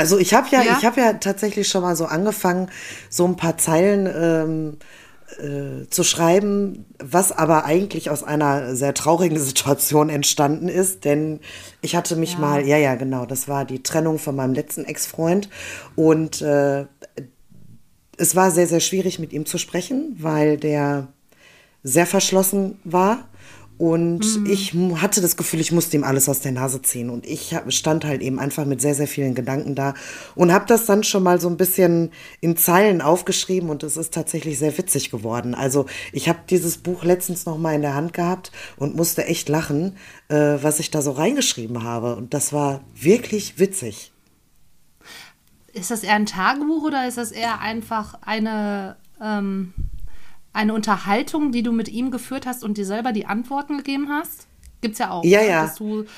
Also 0.00 0.16
ich 0.18 0.32
habe 0.32 0.48
ja, 0.50 0.62
Ja? 0.62 0.78
ich 0.78 0.84
habe 0.86 0.98
ja 0.98 1.12
tatsächlich 1.12 1.68
schon 1.68 1.82
mal 1.82 1.94
so 1.94 2.06
angefangen, 2.06 2.70
so 3.10 3.26
ein 3.26 3.36
paar 3.36 3.58
Zeilen 3.58 4.08
ähm, 4.10 4.76
äh, 5.38 5.86
zu 5.90 6.04
schreiben, 6.04 6.86
was 6.98 7.32
aber 7.32 7.66
eigentlich 7.66 8.08
aus 8.08 8.22
einer 8.22 8.74
sehr 8.74 8.94
traurigen 8.94 9.38
Situation 9.50 10.08
entstanden 10.08 10.68
ist, 10.68 11.04
denn 11.04 11.40
ich 11.82 11.96
hatte 11.96 12.16
mich 12.16 12.32
Ja. 12.32 12.38
mal, 12.38 12.66
ja, 12.66 12.78
ja, 12.78 12.94
genau, 12.94 13.26
das 13.26 13.46
war 13.46 13.66
die 13.66 13.82
Trennung 13.82 14.18
von 14.18 14.34
meinem 14.34 14.54
letzten 14.54 14.86
Ex-Freund 14.86 15.50
und 15.96 16.40
äh, 16.40 16.86
es 18.16 18.34
war 18.34 18.50
sehr, 18.50 18.66
sehr 18.66 18.80
schwierig 18.80 19.18
mit 19.18 19.34
ihm 19.34 19.44
zu 19.44 19.58
sprechen, 19.58 20.16
weil 20.18 20.56
der 20.56 21.08
sehr 21.82 22.06
verschlossen 22.06 22.78
war. 22.84 23.28
Und 23.80 24.46
ich 24.46 24.74
mu- 24.74 25.00
hatte 25.00 25.22
das 25.22 25.38
Gefühl, 25.38 25.58
ich 25.58 25.72
musste 25.72 25.96
ihm 25.96 26.04
alles 26.04 26.28
aus 26.28 26.40
der 26.40 26.52
Nase 26.52 26.82
ziehen. 26.82 27.08
Und 27.08 27.24
ich 27.24 27.56
stand 27.68 28.04
halt 28.04 28.20
eben 28.20 28.38
einfach 28.38 28.66
mit 28.66 28.82
sehr, 28.82 28.94
sehr 28.94 29.08
vielen 29.08 29.34
Gedanken 29.34 29.74
da 29.74 29.94
und 30.34 30.52
habe 30.52 30.66
das 30.66 30.84
dann 30.84 31.02
schon 31.02 31.22
mal 31.22 31.40
so 31.40 31.48
ein 31.48 31.56
bisschen 31.56 32.10
in 32.42 32.58
Zeilen 32.58 33.00
aufgeschrieben 33.00 33.70
und 33.70 33.82
es 33.82 33.96
ist 33.96 34.12
tatsächlich 34.12 34.58
sehr 34.58 34.76
witzig 34.76 35.10
geworden. 35.10 35.54
Also 35.54 35.86
ich 36.12 36.28
habe 36.28 36.40
dieses 36.50 36.76
Buch 36.76 37.04
letztens 37.04 37.46
noch 37.46 37.56
mal 37.56 37.74
in 37.74 37.80
der 37.80 37.94
Hand 37.94 38.12
gehabt 38.12 38.52
und 38.76 38.96
musste 38.96 39.24
echt 39.24 39.48
lachen, 39.48 39.96
äh, 40.28 40.58
was 40.60 40.78
ich 40.78 40.90
da 40.90 41.00
so 41.00 41.12
reingeschrieben 41.12 41.82
habe. 41.82 42.16
Und 42.16 42.34
das 42.34 42.52
war 42.52 42.82
wirklich 42.94 43.58
witzig. 43.58 44.12
Ist 45.72 45.90
das 45.90 46.02
eher 46.02 46.16
ein 46.16 46.26
Tagebuch 46.26 46.82
oder 46.84 47.08
ist 47.08 47.16
das 47.16 47.32
eher 47.32 47.62
einfach 47.62 48.18
eine, 48.20 48.96
ähm, 49.22 49.72
eine 50.52 50.74
Unterhaltung, 50.74 51.52
die 51.52 51.62
du 51.62 51.72
mit 51.72 51.88
ihm 51.88 52.10
geführt 52.10 52.46
hast 52.46 52.64
und 52.64 52.76
dir 52.76 52.86
selber 52.86 53.12
die 53.12 53.26
Antworten 53.26 53.76
gegeben 53.78 54.08
hast? 54.08 54.46
Gibt's 54.80 54.98
ja 54.98 55.10
auch. 55.10 55.24
Ja, 55.24 55.40
ne? 55.40 55.48
ja. 55.48 55.74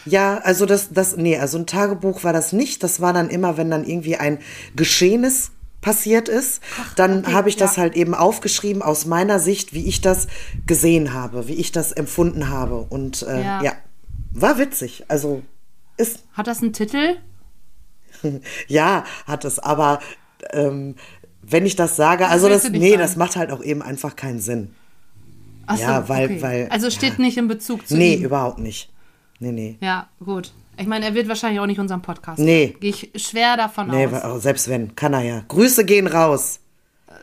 Ja, 0.06 0.38
also 0.38 0.66
das, 0.66 0.92
das, 0.92 1.16
nee, 1.16 1.36
also 1.36 1.58
ein 1.58 1.66
Tagebuch 1.66 2.22
war 2.24 2.32
das 2.32 2.52
nicht. 2.52 2.82
Das 2.82 3.00
war 3.00 3.12
dann 3.12 3.28
immer, 3.28 3.56
wenn 3.56 3.70
dann 3.70 3.84
irgendwie 3.84 4.16
ein 4.16 4.38
Geschehenes 4.76 5.50
passiert 5.80 6.28
ist, 6.28 6.62
dann 6.94 7.20
okay, 7.24 7.32
habe 7.32 7.48
ich 7.48 7.56
das 7.56 7.76
ja. 7.76 7.82
halt 7.82 7.96
eben 7.96 8.14
aufgeschrieben 8.14 8.82
aus 8.82 9.04
meiner 9.04 9.40
Sicht, 9.40 9.74
wie 9.74 9.86
ich 9.86 10.00
das 10.00 10.28
gesehen 10.64 11.12
habe, 11.12 11.48
wie 11.48 11.54
ich 11.54 11.72
das 11.72 11.90
empfunden 11.90 12.48
habe. 12.48 12.86
Und 12.88 13.22
äh, 13.22 13.42
Ja. 13.42 13.62
ja. 13.62 13.72
war 14.30 14.58
witzig. 14.58 15.04
Also 15.08 15.42
ist, 15.96 16.20
hat 16.34 16.46
das 16.46 16.62
einen 16.62 16.72
Titel? 16.72 17.16
ja, 18.68 19.04
hat 19.26 19.44
es, 19.44 19.58
aber 19.58 19.98
ähm, 20.52 20.94
wenn 21.42 21.66
ich 21.66 21.76
das 21.76 21.96
sage, 21.96 22.28
also 22.28 22.48
das, 22.48 22.64
nicht 22.64 22.80
nee, 22.80 22.90
sagen. 22.90 23.02
das 23.02 23.16
macht 23.16 23.36
halt 23.36 23.50
auch 23.50 23.62
eben 23.62 23.82
einfach 23.82 24.16
keinen 24.16 24.40
Sinn. 24.40 24.74
Ach 25.66 25.76
so, 25.76 25.82
Ja, 25.82 26.08
weil- 26.08 26.24
okay. 26.26 26.42
weil- 26.42 26.68
Also 26.70 26.90
steht 26.90 27.18
nicht 27.18 27.36
in 27.36 27.48
Bezug 27.48 27.86
zu 27.86 27.96
Nee, 27.96 28.14
ihm. 28.14 28.24
überhaupt 28.24 28.58
nicht. 28.58 28.90
Nee, 29.38 29.52
nee. 29.52 29.76
Ja, 29.80 30.08
gut. 30.24 30.52
Ich 30.76 30.86
meine, 30.86 31.04
er 31.04 31.14
wird 31.14 31.28
wahrscheinlich 31.28 31.60
auch 31.60 31.66
nicht 31.66 31.78
unseren 31.80 32.00
Podcast. 32.02 32.38
Nee. 32.38 32.76
Gehe 32.80 32.90
ich 32.90 33.10
schwer 33.16 33.56
davon 33.56 33.88
Nee, 33.88 34.06
aus. 34.06 34.12
wa- 34.12 34.38
selbst 34.40 34.68
wenn, 34.68 34.94
kann 34.96 35.12
er 35.12 35.20
ja. 35.22 35.44
Grüße 35.48 35.84
gehen 35.84 36.06
raus. 36.06 36.60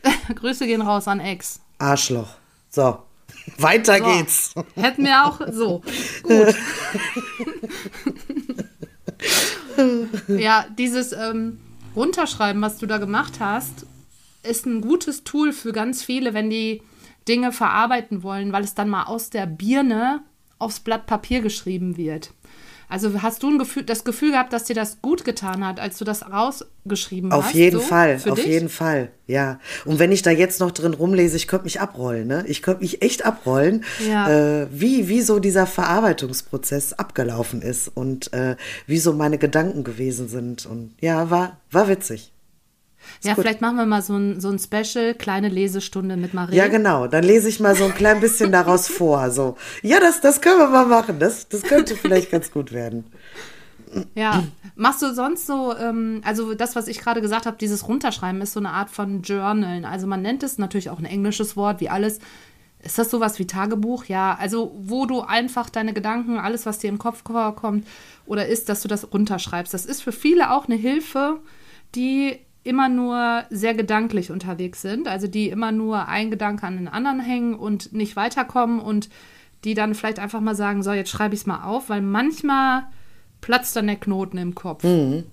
Grüße 0.36 0.68
gehen 0.68 0.82
raus 0.82 1.08
an 1.08 1.20
Ex. 1.20 1.60
Arschloch. 1.80 2.30
So, 2.70 3.00
weiter 3.58 3.98
So. 3.98 4.04
geht's. 4.06 4.54
Hätten 4.76 5.04
wir 5.06 5.26
auch 5.26 5.40
so. 5.52 5.82
Gut. 6.24 6.56
ja, 10.28 10.66
dieses 10.78 11.12
ähm, 11.14 11.60
Runterschreiben, 11.96 12.62
was 12.62 12.78
du 12.78 12.86
da 12.86 12.98
gemacht 12.98 13.34
hast, 13.40 13.86
ist 14.44 14.66
ein 14.66 14.82
gutes 14.82 15.24
Tool 15.24 15.54
für 15.54 15.72
ganz 15.72 16.04
viele, 16.04 16.34
wenn 16.34 16.50
die 16.50 16.82
Dinge 17.28 17.52
verarbeiten 17.52 18.24
wollen, 18.24 18.52
weil 18.52 18.64
es 18.64 18.74
dann 18.74 18.90
mal 18.90 19.04
aus 19.04 19.30
der 19.30 19.46
Birne 19.46 20.22
aufs 20.58 20.80
Blatt 20.80 21.06
Papier 21.06 21.42
geschrieben 21.42 21.98
wird. 21.98 22.32
Also 22.92 23.22
hast 23.22 23.44
du 23.44 23.52
ein 23.52 23.60
Gefühl, 23.60 23.84
das 23.84 24.04
Gefühl 24.04 24.32
gehabt, 24.32 24.52
dass 24.52 24.64
dir 24.64 24.74
das 24.74 25.00
gut 25.04 25.24
getan 25.24 25.64
hat, 25.64 25.80
als 25.80 26.00
du 26.00 26.06
das 26.06 26.28
rausgeschrieben 26.32 27.32
hast? 27.32 27.38
Auf 27.38 27.52
jeden 27.52 27.80
so, 27.80 27.86
Fall, 27.86 28.16
auf 28.28 28.40
dich? 28.40 28.48
jeden 28.48 28.68
Fall, 28.68 29.12
ja. 29.28 29.60
Und 29.86 30.00
wenn 30.00 30.12
ich 30.12 30.24
da 30.24 30.32
jetzt 30.32 30.60
noch 30.60 30.72
drin 30.72 30.96
rumlese, 30.96 31.38
ich 31.38 31.48
könnte 31.48 31.66
mich 31.66 31.80
abrollen, 31.80 32.28
ne? 32.28 32.44
Ich 32.48 32.64
könnte 32.64 32.82
mich 32.82 33.04
echt 33.04 33.24
abrollen, 33.24 33.86
Ja. 34.10 34.62
äh, 34.64 34.68
wie, 34.72 35.08
wie 35.08 35.22
so 35.22 35.38
dieser 35.38 35.68
Verarbeitungsprozess 35.68 36.94
abgelaufen 36.94 37.62
ist 37.62 37.90
und 37.90 38.34
äh, 38.34 38.56
wie 38.88 38.98
so 38.98 39.14
meine 39.14 39.38
Gedanken 39.38 39.84
gewesen 39.84 40.28
sind. 40.28 40.66
Und 40.66 40.96
ja, 41.00 41.30
war, 41.30 41.58
war 41.70 41.90
witzig. 41.90 42.32
Ja, 43.24 43.34
gut. 43.34 43.44
vielleicht 43.44 43.62
machen 43.62 43.78
wir 43.78 43.86
mal 43.86 44.02
so 44.02 44.16
ein, 44.16 44.40
so 44.40 44.50
ein 44.50 44.60
Special, 44.60 45.14
kleine 45.14 45.50
Lesestunde 45.50 46.18
mit 46.18 46.34
Marie. 46.34 46.56
Ja, 46.56 46.68
genau. 46.68 47.08
Dann 47.08 47.24
lese 47.24 47.50
ich 47.50 47.60
mal 47.60 47.76
so 47.76 47.86
ein 47.86 47.94
klein 47.94 48.20
bisschen 48.20 48.52
daraus 48.52 48.88
vor. 48.90 49.32
So, 49.32 49.58
ja, 49.82 50.00
das, 50.00 50.22
das 50.22 50.42
können 50.42 50.60
wir 50.60 50.70
mal 50.70 50.86
machen. 50.86 51.20
Das, 51.20 51.48
das 51.48 51.64
könnte 51.64 51.96
vielleicht 51.96 52.32
ganz 52.32 52.52
gut 52.52 52.72
werden. 52.72 53.06
Ja. 54.16 54.44
Machst 54.76 55.02
du 55.02 55.14
sonst 55.14 55.46
so, 55.46 55.76
ähm, 55.76 56.22
also 56.24 56.54
das, 56.54 56.76
was 56.76 56.88
ich 56.88 57.00
gerade 57.00 57.22
gesagt 57.22 57.46
habe, 57.46 57.58
dieses 57.58 57.88
Runterschreiben 57.88 58.42
ist 58.42 58.54
so 58.54 58.60
eine 58.60 58.72
Art 58.72 58.90
von 58.90 59.22
Journalen. 59.22 59.86
Also 59.86 60.08
man 60.08 60.22
nennt 60.22 60.44
es 60.44 60.58
natürlich 60.58 60.90
auch 60.90 61.00
ein 61.00 61.06
englisches 61.06 61.58
Wort, 61.58 61.82
wie 61.82 61.90
alles. 61.90 62.20
Ist 62.82 62.98
das 62.98 63.12
sowas 63.12 63.40
wie 63.40 63.48
Tagebuch? 63.48 64.06
Ja, 64.06 64.38
also 64.40 64.74
wo 64.80 65.06
du 65.06 65.20
einfach 65.20 65.70
deine 65.70 65.94
Gedanken, 65.94 66.38
alles, 66.38 66.66
was 66.66 66.80
dir 66.80 66.88
im 66.88 66.98
Kopf 66.98 67.24
vorkommt 67.26 67.86
oder 68.26 68.48
ist, 68.48 68.70
dass 68.70 68.82
du 68.82 68.88
das 68.88 69.12
runterschreibst. 69.12 69.74
Das 69.74 69.86
ist 69.86 70.02
für 70.02 70.14
viele 70.14 70.52
auch 70.52 70.66
eine 70.66 70.76
Hilfe, 70.76 71.40
die 71.94 72.40
immer 72.70 72.88
nur 72.88 73.44
sehr 73.50 73.74
gedanklich 73.74 74.32
unterwegs 74.32 74.82
sind, 74.82 75.08
also 75.08 75.28
die 75.28 75.50
immer 75.50 75.72
nur 75.72 76.08
ein 76.08 76.30
Gedanke 76.32 76.66
an 76.66 76.78
den 76.78 76.88
anderen 76.88 77.20
hängen 77.20 77.56
und 77.56 77.92
nicht 77.92 78.16
weiterkommen 78.16 78.80
und 78.80 79.10
die 79.66 79.74
dann 79.74 79.96
vielleicht 79.96 80.20
einfach 80.20 80.40
mal 80.40 80.56
sagen, 80.56 80.84
so, 80.84 80.94
jetzt 80.94 81.10
schreibe 81.10 81.34
ich 81.34 81.42
es 81.42 81.48
mal 81.48 81.64
auf, 81.64 81.90
weil 81.90 82.02
manchmal 82.02 82.84
platzt 83.42 83.76
dann 83.76 83.88
der 83.88 83.98
Knoten 83.98 84.38
im 84.38 84.56
Kopf. 84.56 84.84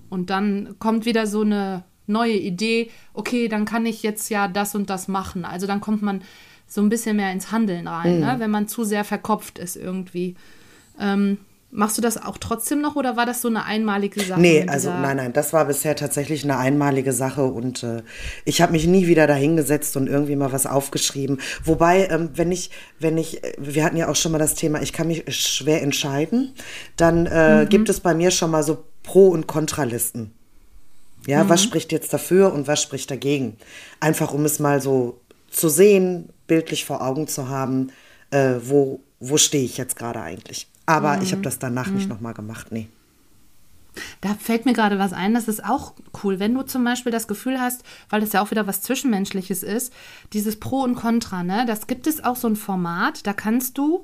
Und 0.09 0.29
dann 0.29 0.75
kommt 0.79 1.05
wieder 1.05 1.27
so 1.27 1.41
eine 1.41 1.83
neue 2.07 2.35
Idee, 2.37 2.89
okay, 3.13 3.47
dann 3.47 3.65
kann 3.65 3.85
ich 3.85 4.03
jetzt 4.03 4.29
ja 4.29 4.47
das 4.47 4.75
und 4.75 4.89
das 4.89 5.07
machen. 5.07 5.45
Also 5.45 5.67
dann 5.67 5.79
kommt 5.81 6.01
man 6.01 6.21
so 6.65 6.81
ein 6.81 6.89
bisschen 6.89 7.15
mehr 7.15 7.31
ins 7.31 7.51
Handeln 7.51 7.87
rein, 7.87 8.19
ne? 8.19 8.35
wenn 8.39 8.51
man 8.51 8.67
zu 8.67 8.83
sehr 8.83 9.03
verkopft 9.03 9.59
ist 9.59 9.77
irgendwie. 9.77 10.35
Ähm, 10.99 11.37
machst 11.69 11.97
du 11.97 12.01
das 12.01 12.17
auch 12.21 12.37
trotzdem 12.37 12.81
noch 12.81 12.95
oder 12.95 13.17
war 13.17 13.25
das 13.25 13.41
so 13.41 13.49
eine 13.49 13.65
einmalige 13.65 14.21
Sache? 14.23 14.39
Nee, 14.39 14.65
also 14.67 14.89
nein, 14.89 15.17
nein, 15.17 15.33
das 15.33 15.51
war 15.53 15.65
bisher 15.65 15.95
tatsächlich 15.95 16.43
eine 16.43 16.57
einmalige 16.57 17.11
Sache 17.13 17.43
und 17.43 17.83
äh, 17.83 18.03
ich 18.45 18.61
habe 18.61 18.71
mich 18.71 18.87
nie 18.87 19.07
wieder 19.07 19.27
dahingesetzt 19.27 19.97
und 19.97 20.07
irgendwie 20.07 20.35
mal 20.35 20.51
was 20.53 20.65
aufgeschrieben. 20.65 21.39
Wobei, 21.63 22.07
ähm, 22.07 22.29
wenn 22.35 22.51
ich, 22.51 22.71
wenn 22.99 23.17
ich, 23.17 23.43
äh, 23.43 23.53
wir 23.59 23.83
hatten 23.83 23.97
ja 23.97 24.07
auch 24.09 24.15
schon 24.15 24.31
mal 24.31 24.37
das 24.37 24.55
Thema, 24.55 24.81
ich 24.81 24.93
kann 24.93 25.07
mich 25.07 25.23
schwer 25.35 25.81
entscheiden, 25.83 26.53
dann 26.95 27.25
äh, 27.25 27.65
Mhm. 27.65 27.69
gibt 27.69 27.89
es 27.89 27.99
bei 27.99 28.13
mir 28.13 28.31
schon 28.31 28.51
mal 28.51 28.63
so 28.63 28.83
Pro- 29.03 29.29
und 29.29 29.47
Kontralisten. 29.47 30.31
Ja, 31.27 31.43
Mhm. 31.43 31.49
was 31.49 31.61
spricht 31.63 31.91
jetzt 31.91 32.13
dafür 32.13 32.53
und 32.53 32.67
was 32.67 32.81
spricht 32.81 33.11
dagegen? 33.11 33.57
Einfach 33.99 34.33
um 34.33 34.45
es 34.45 34.59
mal 34.59 34.81
so 34.81 35.19
zu 35.51 35.67
sehen, 35.67 36.29
bildlich 36.47 36.85
vor 36.85 37.01
Augen 37.01 37.27
zu 37.27 37.49
haben, 37.49 37.91
äh, 38.31 38.53
wo, 38.63 39.01
wo 39.19 39.35
stehe 39.37 39.65
ich 39.65 39.77
jetzt 39.77 39.97
gerade 39.97 40.21
eigentlich. 40.21 40.67
Aber 40.87 41.17
Mhm. 41.17 41.21
ich 41.21 41.31
habe 41.33 41.43
das 41.43 41.59
danach 41.59 41.89
nicht 41.89 42.09
nochmal 42.09 42.33
gemacht, 42.33 42.71
nee. 42.71 42.87
Da 44.21 44.35
fällt 44.35 44.65
mir 44.65 44.73
gerade 44.73 44.99
was 44.99 45.11
ein, 45.11 45.33
das 45.33 45.47
ist 45.47 45.63
auch 45.65 45.93
cool, 46.23 46.39
wenn 46.39 46.53
du 46.53 46.61
zum 46.61 46.83
Beispiel 46.83 47.11
das 47.11 47.27
Gefühl 47.27 47.59
hast, 47.59 47.83
weil 48.09 48.21
das 48.21 48.31
ja 48.31 48.41
auch 48.41 48.51
wieder 48.51 48.67
was 48.67 48.81
Zwischenmenschliches 48.83 49.63
ist, 49.63 49.91
dieses 50.33 50.59
Pro 50.59 50.81
und 50.83 50.95
Contra, 50.95 51.43
ne? 51.43 51.65
Das 51.65 51.87
gibt 51.87 52.05
es 52.07 52.23
auch 52.23 52.35
so 52.35 52.47
ein 52.47 52.55
Format, 52.55 53.25
da 53.25 53.33
kannst 53.33 53.77
du, 53.79 54.03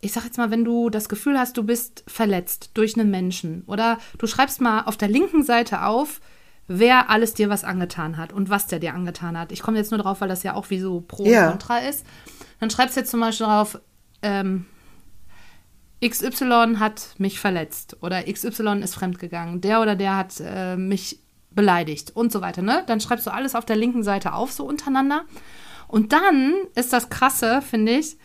ich 0.00 0.12
sag 0.12 0.24
jetzt 0.24 0.38
mal, 0.38 0.50
wenn 0.50 0.64
du 0.64 0.88
das 0.88 1.08
Gefühl 1.10 1.38
hast, 1.38 1.56
du 1.58 1.64
bist 1.64 2.02
verletzt 2.06 2.70
durch 2.74 2.98
einen 2.98 3.10
Menschen 3.10 3.62
oder 3.66 3.98
du 4.18 4.26
schreibst 4.26 4.60
mal 4.62 4.82
auf 4.84 4.96
der 4.96 5.08
linken 5.08 5.42
Seite 5.44 5.82
auf, 5.84 6.20
wer 6.66 7.10
alles 7.10 7.34
dir 7.34 7.50
was 7.50 7.62
angetan 7.62 8.16
hat 8.16 8.32
und 8.32 8.48
was 8.48 8.66
der 8.68 8.78
dir 8.78 8.94
angetan 8.94 9.38
hat. 9.38 9.52
Ich 9.52 9.60
komme 9.62 9.76
jetzt 9.76 9.90
nur 9.90 10.00
drauf, 10.00 10.22
weil 10.22 10.28
das 10.28 10.42
ja 10.44 10.54
auch 10.54 10.70
wie 10.70 10.80
so 10.80 11.00
Pro 11.06 11.26
Ja. 11.26 11.44
und 11.44 11.50
Contra 11.58 11.78
ist. 11.80 12.06
Dann 12.58 12.70
schreibst 12.70 12.96
du 12.96 13.00
jetzt 13.00 13.10
zum 13.10 13.20
Beispiel 13.20 13.46
drauf, 13.46 13.78
ähm, 14.22 14.64
XY 16.08 16.76
hat 16.78 17.14
mich 17.18 17.40
verletzt 17.40 17.96
oder 18.02 18.22
XY 18.22 18.80
ist 18.82 18.94
fremdgegangen, 18.94 19.60
der 19.60 19.80
oder 19.80 19.96
der 19.96 20.16
hat 20.16 20.34
äh, 20.40 20.76
mich 20.76 21.20
beleidigt 21.50 22.14
und 22.14 22.30
so 22.30 22.40
weiter, 22.40 22.62
ne? 22.62 22.84
Dann 22.86 23.00
schreibst 23.00 23.26
du 23.26 23.32
alles 23.32 23.54
auf 23.54 23.64
der 23.64 23.76
linken 23.76 24.02
Seite 24.02 24.34
auf, 24.34 24.52
so 24.52 24.64
untereinander. 24.64 25.24
Und 25.88 26.12
dann 26.12 26.54
ist 26.74 26.92
das 26.92 27.08
Krasse, 27.08 27.62
finde 27.62 27.92
ich, 27.92 28.16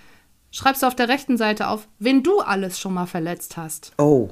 schreibst 0.52 0.84
du 0.84 0.88
auf 0.88 0.96
der 0.96 1.08
rechten 1.10 1.38
Seite 1.38 1.68
auf, 1.68 1.88
wen 1.98 2.24
du 2.24 2.42
alles 2.42 2.80
schon 2.80 2.94
mal 2.94 3.06
verletzt 3.06 3.58
hast. 3.58 3.94
Oh. 3.98 4.30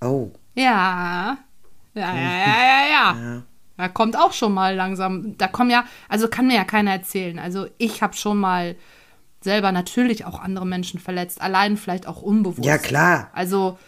Oh. 0.00 0.30
Ja. 0.54 1.38
Ja, 1.94 2.14
ja, 2.14 2.22
ja, 2.22 2.56
ja, 2.56 2.88
ja. 2.90 3.42
Da 3.76 3.88
kommt 3.88 4.16
auch 4.16 4.32
schon 4.32 4.54
mal 4.54 4.74
langsam, 4.74 5.36
da 5.38 5.48
kommen 5.48 5.70
ja, 5.70 5.84
also 6.08 6.28
kann 6.28 6.46
mir 6.46 6.54
ja 6.54 6.64
keiner 6.64 6.92
erzählen. 6.92 7.38
Also 7.38 7.66
ich 7.78 8.02
habe 8.02 8.14
schon 8.14 8.38
mal 8.38 8.76
selber 9.44 9.72
natürlich 9.72 10.24
auch 10.24 10.40
andere 10.40 10.66
Menschen 10.66 11.00
verletzt, 11.00 11.40
allein 11.40 11.76
vielleicht 11.76 12.06
auch 12.06 12.22
unbewusst. 12.22 12.64
Ja, 12.64 12.78
klar. 12.78 13.30
Also 13.32 13.78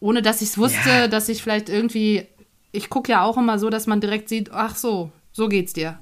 ohne 0.00 0.22
dass 0.22 0.42
ich 0.42 0.48
es 0.50 0.58
wusste, 0.58 0.88
Ja. 0.88 1.08
dass 1.08 1.28
ich 1.28 1.42
vielleicht 1.42 1.68
irgendwie, 1.68 2.26
ich 2.72 2.90
gucke 2.90 3.12
ja 3.12 3.22
auch 3.24 3.36
immer 3.36 3.58
so, 3.58 3.70
dass 3.70 3.86
man 3.86 4.00
direkt 4.00 4.28
sieht, 4.28 4.50
ach 4.52 4.74
so, 4.76 5.10
so 5.32 5.48
geht's 5.48 5.72
dir. 5.72 5.98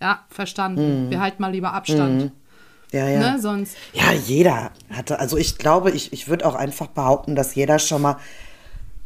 Ja, 0.00 0.24
verstanden. 0.28 1.10
Wir 1.10 1.20
halten 1.20 1.40
mal 1.40 1.52
lieber 1.52 1.72
Abstand. 1.72 2.32
Ja, 2.92 3.08
ja. 3.08 3.32
Ne, 3.32 3.40
sonst. 3.40 3.76
Ja, 3.92 4.12
jeder 4.12 4.70
hatte, 4.90 5.18
also 5.18 5.36
ich 5.36 5.58
glaube, 5.58 5.90
ich, 5.90 6.12
ich 6.12 6.28
würde 6.28 6.46
auch 6.46 6.54
einfach 6.54 6.88
behaupten, 6.88 7.34
dass 7.34 7.54
jeder 7.54 7.78
schon 7.78 8.02
mal 8.02 8.16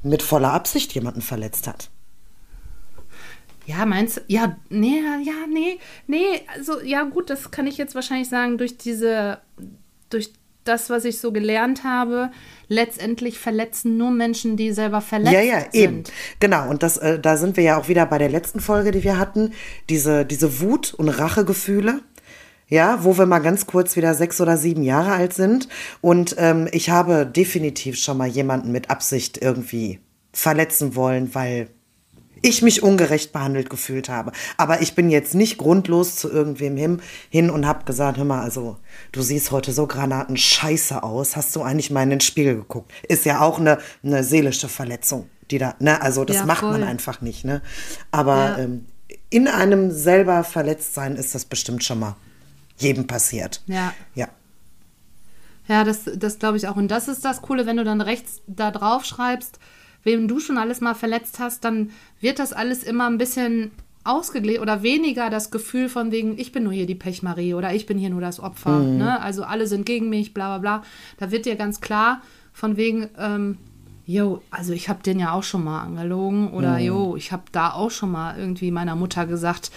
mit 0.03 0.23
voller 0.23 0.53
Absicht 0.53 0.95
jemanden 0.95 1.23
verletzt 1.23 1.67
hat. 1.67 1.91
Ja, 3.67 3.87
meinst 3.87 4.17
du? 4.19 4.21
Ja, 4.27 4.57
nee, 4.69 5.01
ja, 5.25 5.47
nee, 5.49 5.79
nee, 6.07 6.41
also 6.55 6.81
ja 6.81 7.05
gut, 7.05 7.31
das 7.31 7.51
kann 7.51 7.67
ich 7.67 7.77
jetzt 7.79 7.95
wahrscheinlich 7.95 8.29
sagen, 8.29 8.59
durch 8.59 8.77
diese, 8.79 9.39
durch 10.09 10.33
das, 10.65 10.91
was 10.91 11.05
ich 11.05 11.19
so 11.19 11.33
gelernt 11.33 11.85
habe, 11.85 12.31
letztendlich 12.69 13.39
verletzen 13.39 13.97
nur 13.97 14.11
Menschen, 14.11 14.57
die 14.57 14.73
selber 14.73 15.01
verletzt 15.01 15.33
Ja, 15.33 15.41
ja, 15.41 15.61
sind. 15.61 15.75
eben. 15.75 16.05
Genau, 16.39 16.69
und 16.69 16.83
das, 16.83 16.97
äh, 16.99 17.19
da 17.19 17.37
sind 17.37 17.57
wir 17.57 17.65
ja 17.65 17.79
auch 17.79 17.89
wieder 17.89 18.07
bei 18.07 18.19
der 18.19 18.29
letzten 18.29 18.61
Folge, 18.61 18.91
die 18.91 19.03
wir 19.05 19.19
hatten, 19.19 19.53
diese, 19.89 20.25
diese 20.25 20.61
Wut 20.61 20.95
und 20.95 21.09
Rachegefühle. 21.09 22.01
Ja, 22.69 23.03
wo 23.03 23.19
wir 23.19 23.27
mal 23.27 23.41
ganz 23.41 23.67
kurz 23.67 23.97
wieder 23.97 24.15
sechs 24.15 24.41
oder 24.41 24.57
sieben 24.57 24.85
Jahre 24.85 25.11
alt 25.11 25.33
sind. 25.33 25.67
Und 26.01 26.37
ähm, 26.39 26.69
ich 26.71 26.89
habe 26.89 27.27
definitiv 27.27 27.99
schon 27.99 28.17
mal 28.17 28.29
jemanden 28.29 28.71
mit 28.71 28.91
Absicht 28.91 29.39
irgendwie 29.43 29.99
verletzen 30.33 30.95
wollen, 30.95 31.35
weil 31.35 31.69
ich 32.43 32.63
mich 32.63 32.83
ungerecht 32.83 33.33
behandelt 33.33 33.69
gefühlt 33.71 34.09
habe. 34.09 34.33
Aber 34.57 34.81
ich 34.83 34.95
bin 34.95 35.11
jetzt 35.11 35.35
nicht 35.35 35.59
grundlos 35.59 36.17
zu 36.17 36.31
irgendwem 36.31 36.77
hin, 36.77 37.03
hin 37.29 37.51
und 37.51 37.67
habe 37.67 37.85
gesagt, 37.85 38.19
hör 38.19 38.25
mal, 38.25 38.43
also 38.43 38.77
du 39.13 39.23
siehst 39.23 39.51
heute 39.51 39.73
so 39.73 39.87
granatenscheiße 39.87 41.03
aus. 41.03 41.37
Hast 41.37 41.55
du 41.57 41.63
eigentlich 41.63 41.91
mal 41.91 42.03
in 42.03 42.11
den 42.11 42.21
Spiegel 42.21 42.57
geguckt? 42.57 42.93
Ist 43.09 43.25
ja 43.25 43.41
auch 43.41 43.59
eine, 43.59 43.79
eine 44.03 44.25
seelische 44.25 44.69
Verletzung, 44.69 45.29
die 45.51 45.59
da, 45.59 45.75
ne? 45.81 46.01
Also 46.01 46.25
das 46.25 46.37
Ja, 46.39 46.47
macht 46.47 46.61
voll. 46.61 46.73
man 46.73 46.83
einfach 46.85 47.21
nicht, 47.21 47.45
ne? 47.45 47.61
Aber 48.11 48.37
Ja. 48.37 48.59
ähm, 48.59 48.87
in 49.29 49.47
einem 49.47 49.91
selber 49.91 50.43
verletzt 50.45 50.95
sein 50.95 51.17
ist 51.17 51.35
das 51.35 51.45
bestimmt 51.45 51.85
schon 51.85 52.01
mal 52.01 52.17
jedem 52.79 53.07
passiert. 53.07 53.63
Ja. 53.67 53.93
Ja. 54.15 54.29
Ja, 55.69 55.85
das, 55.85 56.01
das 56.17 56.39
glaube 56.39 56.57
ich 56.57 56.67
auch. 56.67 56.77
Und 56.77 56.89
das 56.89 57.07
ist 57.07 57.25
das 57.25 57.43
Coole, 57.43 57.65
wenn 57.67 57.77
du 57.77 57.85
dann 57.85 58.01
rechts 58.01 58.41
da 58.49 58.71
drauf 58.73 59.05
schreibst, 59.05 59.59
wem 60.03 60.29
du 60.29 60.41
schon 60.41 60.59
alles 60.59 60.81
mal 60.81 60.95
verletzt 60.95 61.39
hast, 61.39 61.65
dann 61.65 61.91
wird 62.21 62.39
das 62.39 62.53
alles 62.53 62.83
immer 62.83 63.07
ein 63.07 63.19
bisschen 63.19 63.71
ausgeglichen 64.03 64.63
oder 64.63 64.83
weniger 64.83 65.29
das 65.29 65.51
Gefühl 65.51 65.89
von 65.89 66.11
wegen, 66.11 66.39
ich 66.39 66.53
bin 66.53 66.65
nur 66.65 66.73
hier 66.73 66.87
die 66.87 66.95
Pechmarie 66.95 67.55
oder 67.55 67.75
ich 67.75 67.87
bin 67.87 67.99
hier 67.99 68.11
nur 68.11 68.23
das 68.23 68.41
Opfer. 68.41 68.79
Ne? 68.79 69.21
Also 69.21 69.45
alle 69.45 69.67
sind 69.67 69.85
gegen 69.85 70.09
mich, 70.09 70.33
bla 70.33 70.59
bla 70.59 70.79
bla. 70.79 70.87
Da 71.19 71.31
wird 71.31 71.45
dir 71.45 71.57
ganz 71.57 71.81
klar 71.81 72.23
von 72.53 72.77
wegen, 72.77 73.11
ähm, 73.19 73.59
jo, 74.07 74.43
also 74.51 74.73
ich 74.73 74.89
habe 74.89 75.03
den 75.03 75.21
ja 75.21 75.33
auch 75.33 75.43
schon 75.43 75.65
mal 75.65 75.83
angelogen 75.83 76.51
oder 76.51 76.79
jo, 76.79 77.15
ich 77.17 77.31
habe 77.31 77.45
da 77.53 77.73
auch 77.73 77.91
schon 77.91 78.11
mal 78.11 78.39
irgendwie 78.39 78.71
meiner 78.71 78.97
Mutter 78.97 79.27
gesagt, 79.27 79.71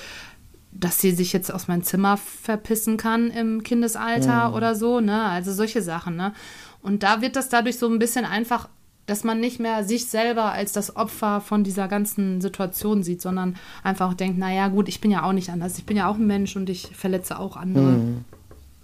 dass 0.71 0.99
sie 0.99 1.11
sich 1.11 1.33
jetzt 1.33 1.53
aus 1.53 1.67
meinem 1.67 1.83
Zimmer 1.83 2.17
verpissen 2.17 2.97
kann 2.97 3.29
im 3.29 3.61
Kindesalter 3.61 4.55
oder 4.55 4.73
so, 4.73 5.01
ne? 5.01 5.23
Also 5.23 5.53
solche 5.53 5.81
Sachen, 5.81 6.15
ne? 6.15 6.33
Und 6.81 7.03
da 7.03 7.21
wird 7.21 7.35
das 7.35 7.49
dadurch 7.49 7.77
so 7.77 7.87
ein 7.87 7.99
bisschen 7.99 8.25
einfach, 8.25 8.69
dass 9.05 9.23
man 9.23 9.39
nicht 9.39 9.59
mehr 9.59 9.83
sich 9.83 10.05
selber 10.05 10.51
als 10.51 10.71
das 10.71 10.95
Opfer 10.95 11.41
von 11.41 11.63
dieser 11.63 11.87
ganzen 11.87 12.39
Situation 12.41 13.03
sieht, 13.03 13.21
sondern 13.21 13.57
einfach 13.83 14.13
denkt, 14.13 14.37
naja, 14.37 14.69
gut, 14.69 14.87
ich 14.87 15.01
bin 15.01 15.11
ja 15.11 15.23
auch 15.23 15.33
nicht 15.33 15.49
anders. 15.49 15.77
Ich 15.77 15.85
bin 15.85 15.97
ja 15.97 16.07
auch 16.07 16.15
ein 16.15 16.27
Mensch 16.27 16.55
und 16.55 16.69
ich 16.69 16.95
verletze 16.95 17.39
auch 17.39 17.57
andere. 17.57 17.99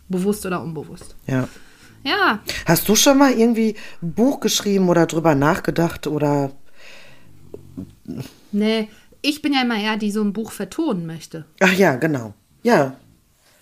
Bewusst 0.10 0.46
oder 0.46 0.62
unbewusst. 0.62 1.16
Ja. 1.28 1.48
Ja, 2.04 2.40
Hast 2.66 2.88
du 2.88 2.96
schon 2.96 3.18
mal 3.18 3.34
irgendwie 3.34 3.76
ein 4.02 4.14
Buch 4.14 4.40
geschrieben 4.40 4.88
oder 4.88 5.06
drüber 5.06 5.36
nachgedacht 5.36 6.08
oder 6.08 6.52
nee, 8.54 8.88
ich 9.22 9.42
bin 9.42 9.54
ja 9.54 9.64
immer 9.64 9.78
eher, 9.78 9.98
die 9.98 10.12
so 10.12 10.22
ein 10.22 10.32
Buch 10.32 10.52
vertonen 10.52 11.06
möchte. 11.06 11.46
Ach 11.60 11.74
ja, 11.74 11.96
genau. 11.96 12.34
Ja. 12.64 12.96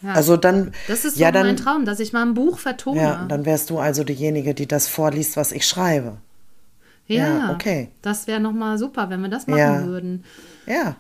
Ja. 0.03 0.13
Also 0.13 0.37
dann 0.37 0.71
Das 0.87 1.05
ist 1.05 1.15
so 1.15 1.21
ja, 1.21 1.31
dann, 1.31 1.47
mein 1.47 1.57
Traum, 1.57 1.85
dass 1.85 1.99
ich 1.99 2.13
mal 2.13 2.21
ein 2.21 2.35
Buch 2.35 2.59
vertone. 2.59 3.01
Ja, 3.01 3.25
dann 3.27 3.45
wärst 3.45 3.71
du 3.71 3.79
also 3.79 4.03
diejenige, 4.03 4.53
die 4.53 4.67
das 4.67 4.87
vorliest, 4.87 5.37
was 5.37 5.51
ich 5.51 5.67
schreibe. 5.67 6.17
Ja, 7.07 7.51
okay. 7.53 7.89
Das 8.01 8.27
wäre 8.27 8.39
nochmal 8.39 8.77
super, 8.77 9.09
wenn 9.09 9.21
wir 9.21 9.29
das 9.29 9.47
machen 9.47 9.59
Ja. 9.59 9.85
würden. 9.85 10.23
Ja. 10.65 10.95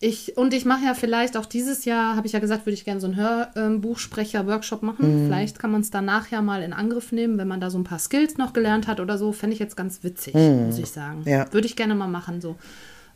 Ich, 0.00 0.36
und 0.36 0.52
ich 0.52 0.64
mache 0.66 0.84
ja 0.84 0.92
vielleicht 0.94 1.36
auch 1.36 1.46
dieses 1.46 1.84
Jahr, 1.86 2.16
habe 2.16 2.26
ich 2.26 2.32
ja 2.34 2.38
gesagt, 2.38 2.66
würde 2.66 2.74
ich 2.74 2.84
gerne 2.84 3.00
so 3.00 3.06
einen 3.06 3.16
Hörbuchsprecher-Workshop 3.16 4.82
machen. 4.82 5.24
Vielleicht 5.26 5.58
kann 5.58 5.70
man 5.70 5.80
es 5.80 5.90
danach 5.90 6.28
ja 6.30 6.42
mal 6.42 6.62
in 6.62 6.72
Angriff 6.72 7.12
nehmen, 7.12 7.38
wenn 7.38 7.48
man 7.48 7.60
da 7.60 7.70
so 7.70 7.78
ein 7.78 7.84
paar 7.84 7.98
Skills 7.98 8.36
noch 8.36 8.52
gelernt 8.52 8.86
hat 8.86 9.00
oder 9.00 9.16
so. 9.16 9.32
Fände 9.32 9.54
ich 9.54 9.60
jetzt 9.60 9.76
ganz 9.76 10.02
witzig, 10.02 10.34
muss 10.34 10.78
ich 10.78 10.90
sagen. 10.90 11.22
Ja. 11.24 11.50
Würde 11.52 11.66
ich 11.66 11.76
gerne 11.76 11.94
mal 11.94 12.08
machen. 12.08 12.40
So. 12.40 12.56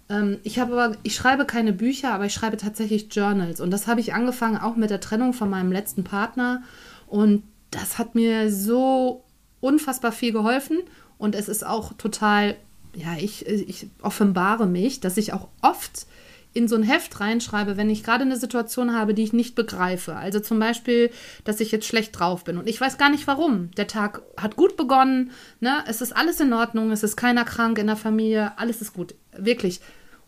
Ähm, 0.08 0.38
ich 0.44 0.58
habe 0.58 0.72
aber, 0.80 0.96
ich 1.02 1.14
schreibe 1.14 1.44
keine 1.44 1.72
Bücher, 1.72 2.12
aber 2.12 2.24
ich 2.26 2.32
schreibe 2.32 2.56
tatsächlich 2.56 3.08
Journals. 3.14 3.60
Und 3.60 3.70
das 3.70 3.86
habe 3.86 4.00
ich 4.00 4.14
angefangen 4.14 4.56
auch 4.56 4.76
mit 4.76 4.90
der 4.90 5.00
Trennung 5.00 5.32
von 5.34 5.50
meinem 5.50 5.72
letzten 5.72 6.04
Partner. 6.04 6.62
Und 7.06 7.42
das 7.70 7.98
hat 7.98 8.14
mir 8.14 8.50
so 8.50 9.24
unfassbar 9.60 10.12
viel 10.12 10.32
geholfen. 10.32 10.78
Und 11.18 11.34
es 11.34 11.48
ist 11.48 11.66
auch 11.66 11.92
total, 11.94 12.56
ja, 12.94 13.16
ich, 13.18 13.46
ich 13.46 13.88
offenbare 14.02 14.66
mich, 14.66 15.00
dass 15.00 15.16
ich 15.16 15.32
auch 15.32 15.48
oft 15.60 16.06
in 16.54 16.66
so 16.66 16.76
ein 16.76 16.82
Heft 16.82 17.20
reinschreibe, 17.20 17.76
wenn 17.76 17.90
ich 17.90 18.02
gerade 18.02 18.22
eine 18.22 18.36
Situation 18.36 18.94
habe, 18.94 19.14
die 19.14 19.22
ich 19.22 19.32
nicht 19.32 19.54
begreife. 19.54 20.16
Also 20.16 20.40
zum 20.40 20.58
Beispiel, 20.58 21.10
dass 21.44 21.60
ich 21.60 21.70
jetzt 21.70 21.86
schlecht 21.86 22.18
drauf 22.18 22.44
bin 22.44 22.58
und 22.58 22.68
ich 22.68 22.80
weiß 22.80 22.98
gar 22.98 23.10
nicht 23.10 23.26
warum. 23.26 23.70
Der 23.76 23.86
Tag 23.86 24.22
hat 24.36 24.56
gut 24.56 24.76
begonnen, 24.76 25.30
ne? 25.60 25.84
es 25.86 26.00
ist 26.00 26.16
alles 26.16 26.40
in 26.40 26.52
Ordnung, 26.52 26.90
es 26.90 27.02
ist 27.02 27.16
keiner 27.16 27.44
krank 27.44 27.78
in 27.78 27.86
der 27.86 27.96
Familie, 27.96 28.58
alles 28.58 28.80
ist 28.80 28.94
gut, 28.94 29.14
wirklich. 29.36 29.80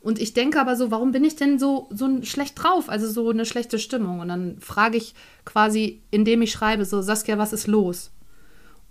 Und 0.02 0.18
ich 0.18 0.32
denke 0.32 0.60
aber 0.60 0.76
so, 0.76 0.90
warum 0.90 1.12
bin 1.12 1.24
ich 1.24 1.36
denn 1.36 1.58
so, 1.58 1.88
so 1.90 2.22
schlecht 2.22 2.62
drauf, 2.62 2.88
also 2.88 3.10
so 3.10 3.28
eine 3.30 3.44
schlechte 3.44 3.78
Stimmung? 3.78 4.20
Und 4.20 4.28
dann 4.28 4.58
frage 4.60 4.96
ich 4.96 5.14
quasi, 5.44 6.00
indem 6.10 6.42
ich 6.42 6.52
schreibe, 6.52 6.84
so 6.84 7.02
Saskia, 7.02 7.38
was 7.38 7.52
ist 7.52 7.66
los? 7.66 8.10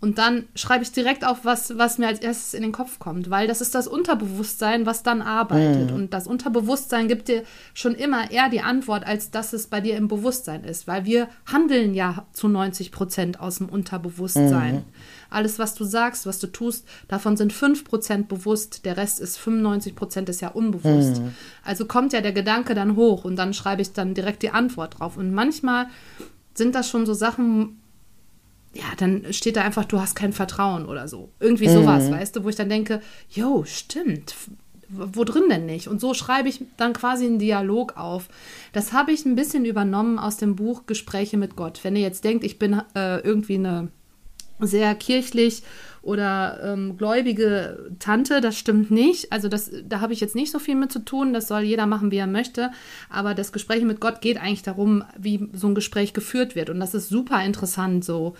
Und 0.02 0.18
dann 0.18 0.46
schreibe 0.56 0.84
ich 0.84 0.94
direkt 0.94 1.26
auf, 1.26 1.44
was, 1.44 1.78
was 1.78 1.98
mir 1.98 2.08
als 2.08 2.20
erstes 2.20 2.54
in 2.54 2.62
den 2.62 2.72
Kopf 2.72 3.00
kommt, 3.00 3.30
weil 3.30 3.48
das 3.48 3.60
ist 3.60 3.76
das 3.76 3.86
Unterbewusstsein, 3.86 4.86
was 4.86 5.04
dann 5.04 5.22
arbeitet. 5.22 5.92
Und 5.92 6.14
das 6.14 6.26
Unterbewusstsein 6.26 7.10
gibt 7.10 7.28
dir 7.28 7.44
schon 7.74 7.96
immer 7.96 8.32
eher 8.32 8.48
die 8.48 8.62
Antwort, 8.62 9.06
als 9.06 9.30
dass 9.30 9.52
es 9.52 9.68
bei 9.68 9.82
dir 9.82 9.98
im 9.98 10.08
Bewusstsein 10.08 10.64
ist, 10.64 10.88
weil 10.88 11.04
wir 11.04 11.28
handeln 11.52 11.94
ja 11.94 12.26
zu 12.32 12.48
90 12.48 12.94
Prozent 12.94 13.42
aus 13.42 13.58
dem 13.58 13.68
Unterbewusstsein. 13.68 14.86
Alles, 15.30 15.60
was 15.60 15.76
du 15.76 15.84
sagst, 15.84 16.26
was 16.26 16.40
du 16.40 16.48
tust, 16.48 16.88
davon 17.10 17.36
sind 17.36 17.52
5 17.52 17.84
Prozent 17.84 18.30
bewusst, 18.30 18.86
der 18.86 18.96
Rest 18.96 19.20
ist 19.20 19.38
95 19.38 19.96
Prozent 19.96 20.30
ist 20.30 20.40
ja 20.42 20.48
unbewusst. 20.48 21.22
Also 21.64 21.86
kommt 21.86 22.14
ja 22.14 22.22
der 22.22 22.32
Gedanke 22.32 22.74
dann 22.74 22.96
hoch 22.96 23.26
und 23.26 23.36
dann 23.36 23.54
schreibe 23.54 23.82
ich 23.82 23.92
dann 23.92 24.14
direkt 24.14 24.44
die 24.44 24.52
Antwort 24.52 25.00
drauf. 25.00 25.18
Und 25.18 25.34
manchmal 25.34 25.88
sind 26.54 26.74
das 26.74 26.90
schon 26.90 27.06
so 27.06 27.14
Sachen, 27.14 27.82
ja, 28.74 28.86
dann 28.98 29.34
steht 29.34 29.56
da 29.56 29.62
einfach, 29.62 29.86
du 29.86 30.00
hast 30.00 30.16
kein 30.16 30.34
Vertrauen 30.34 30.86
oder 30.86 31.08
so. 31.08 31.30
Irgendwie 31.40 31.70
sowas, 31.70 32.12
weißt 32.12 32.36
du, 32.36 32.44
wo 32.44 32.50
ich 32.50 32.56
dann 32.56 32.70
denke, 32.70 33.02
jo, 33.30 33.64
stimmt. 33.66 34.36
Wo 34.90 35.24
drin 35.24 35.44
denn 35.50 35.66
nicht? 35.66 35.88
Und 35.88 36.02
so 36.02 36.16
schreibe 36.16 36.50
ich 36.50 36.64
dann 36.78 36.94
quasi 36.94 37.26
einen 37.26 37.40
Dialog 37.40 37.98
auf. 37.98 38.28
Das 38.74 38.92
habe 38.92 39.12
ich 39.12 39.26
ein 39.26 39.36
bisschen 39.36 39.66
übernommen 39.66 40.18
aus 40.18 40.38
dem 40.38 40.56
Buch 40.56 40.88
Gespräche 40.88 41.38
mit 41.38 41.56
Gott. 41.56 41.84
Wenn 41.84 41.96
ihr 41.96 42.02
jetzt 42.02 42.24
denkt, 42.24 42.44
ich 42.44 42.58
bin 42.58 42.82
äh, 42.96 43.20
irgendwie 43.20 43.56
eine 43.56 43.90
sehr 44.60 44.94
kirchlich 44.96 45.64
oder 46.02 46.60
ähm, 46.64 46.98
gläubige 46.98 47.90
Tante, 48.00 48.42
das 48.42 48.58
stimmt 48.58 48.90
nicht. 48.92 49.32
Also 49.32 49.50
das, 49.50 49.70
da 49.88 50.00
habe 50.02 50.14
ich 50.14 50.20
jetzt 50.22 50.36
nicht 50.36 50.52
so 50.52 50.60
viel 50.60 50.76
mit 50.76 50.92
zu 50.92 51.00
tun. 51.00 51.34
Das 51.34 51.48
soll 51.48 51.62
jeder 51.62 51.86
machen, 51.86 52.12
wie 52.12 52.18
er 52.18 52.28
möchte. 52.28 52.72
Aber 53.10 53.34
das 53.34 53.52
Gespräch 53.52 53.84
mit 53.84 54.00
Gott 54.00 54.22
geht 54.22 54.38
eigentlich 54.42 54.64
darum, 54.64 55.04
wie 55.18 55.50
so 55.54 55.68
ein 55.68 55.76
Gespräch 55.76 56.14
geführt 56.14 56.56
wird. 56.56 56.70
Und 56.70 56.80
das 56.80 56.94
ist 56.94 57.10
super 57.10 57.44
interessant 57.44 58.06
so. 58.06 58.36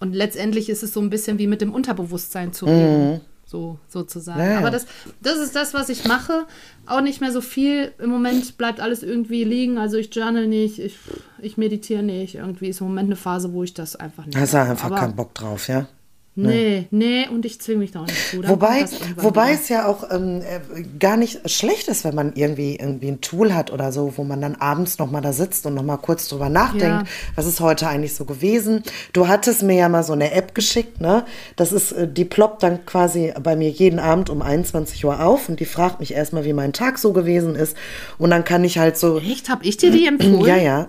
Und 0.00 0.14
letztendlich 0.14 0.68
ist 0.68 0.82
es 0.82 0.92
so 0.92 1.00
ein 1.00 1.10
bisschen 1.10 1.38
wie 1.38 1.46
mit 1.46 1.60
dem 1.60 1.72
Unterbewusstsein 1.72 2.52
zu 2.52 2.66
reden. 2.66 3.20
So, 3.46 3.78
sozusagen. 3.86 4.40
Ja. 4.40 4.58
Aber 4.58 4.70
das, 4.70 4.86
das 5.20 5.36
ist 5.38 5.54
das, 5.54 5.74
was 5.74 5.90
ich 5.90 6.06
mache. 6.06 6.46
Auch 6.86 7.02
nicht 7.02 7.20
mehr 7.20 7.32
so 7.32 7.40
viel. 7.42 7.92
Im 7.98 8.08
Moment 8.10 8.56
bleibt 8.56 8.80
alles 8.80 9.02
irgendwie 9.02 9.44
liegen. 9.44 9.76
Also 9.78 9.98
ich 9.98 10.14
journal 10.14 10.46
nicht, 10.46 10.78
ich, 10.78 10.96
ich 11.40 11.56
meditiere 11.58 12.02
nicht. 12.02 12.36
Irgendwie 12.36 12.68
ist 12.68 12.80
im 12.80 12.86
Moment 12.88 13.08
eine 13.08 13.16
Phase, 13.16 13.52
wo 13.52 13.62
ich 13.62 13.74
das 13.74 13.94
einfach 13.94 14.24
nicht 14.26 14.36
Hast 14.38 14.54
du 14.54 14.56
mache. 14.58 14.70
einfach 14.70 14.86
Aber- 14.86 14.96
keinen 14.96 15.16
Bock 15.16 15.34
drauf, 15.34 15.68
ja? 15.68 15.86
Nee, 16.34 16.86
nee, 16.90 17.28
und 17.28 17.44
ich 17.44 17.60
zwinge 17.60 17.80
mich 17.80 17.90
da 17.92 18.00
auch 18.00 18.06
nicht 18.06 18.30
zu. 18.30 18.40
Dann 18.40 18.50
Wobei, 18.52 18.86
wobei 19.16 19.48
wieder. 19.50 19.60
es 19.60 19.68
ja 19.68 19.86
auch 19.86 20.10
ähm, 20.10 20.40
äh, 20.40 20.82
gar 20.98 21.18
nicht 21.18 21.50
schlecht 21.50 21.88
ist, 21.88 22.04
wenn 22.04 22.14
man 22.14 22.32
irgendwie, 22.34 22.76
irgendwie 22.76 23.08
ein 23.08 23.20
Tool 23.20 23.52
hat 23.54 23.70
oder 23.70 23.92
so, 23.92 24.14
wo 24.16 24.24
man 24.24 24.40
dann 24.40 24.54
abends 24.54 24.98
nochmal 24.98 25.20
da 25.20 25.34
sitzt 25.34 25.66
und 25.66 25.74
nochmal 25.74 25.98
kurz 25.98 26.28
drüber 26.28 26.48
nachdenkt, 26.48 26.84
Ja. 26.84 27.04
was 27.34 27.44
ist 27.46 27.60
heute 27.60 27.86
eigentlich 27.86 28.14
so 28.14 28.24
gewesen. 28.24 28.82
Du 29.12 29.28
hattest 29.28 29.62
mir 29.62 29.74
ja 29.76 29.90
mal 29.90 30.04
so 30.04 30.14
eine 30.14 30.32
App 30.32 30.54
geschickt, 30.54 31.02
ne? 31.02 31.26
Das 31.56 31.70
ist, 31.70 31.92
äh, 31.92 32.08
die 32.10 32.24
ploppt 32.24 32.62
dann 32.62 32.86
quasi 32.86 33.34
bei 33.42 33.54
mir 33.54 33.68
jeden 33.68 33.98
Abend 33.98 34.30
um 34.30 34.40
21 34.40 35.04
Uhr 35.04 35.22
auf 35.22 35.50
und 35.50 35.60
die 35.60 35.66
fragt 35.66 36.00
mich 36.00 36.14
erstmal, 36.14 36.46
wie 36.46 36.54
mein 36.54 36.72
Tag 36.72 36.96
so 36.98 37.12
gewesen 37.12 37.56
ist. 37.56 37.76
Und 38.16 38.30
dann 38.30 38.44
kann 38.44 38.64
ich 38.64 38.78
halt 38.78 38.96
so, 38.96 39.18
Echt? 39.18 39.50
Hab 39.50 39.66
ich 39.66 39.76
dir 39.76 39.90
die 39.90 40.06
empfohlen? 40.06 40.46
ja, 40.46 40.56
ja, 40.56 40.88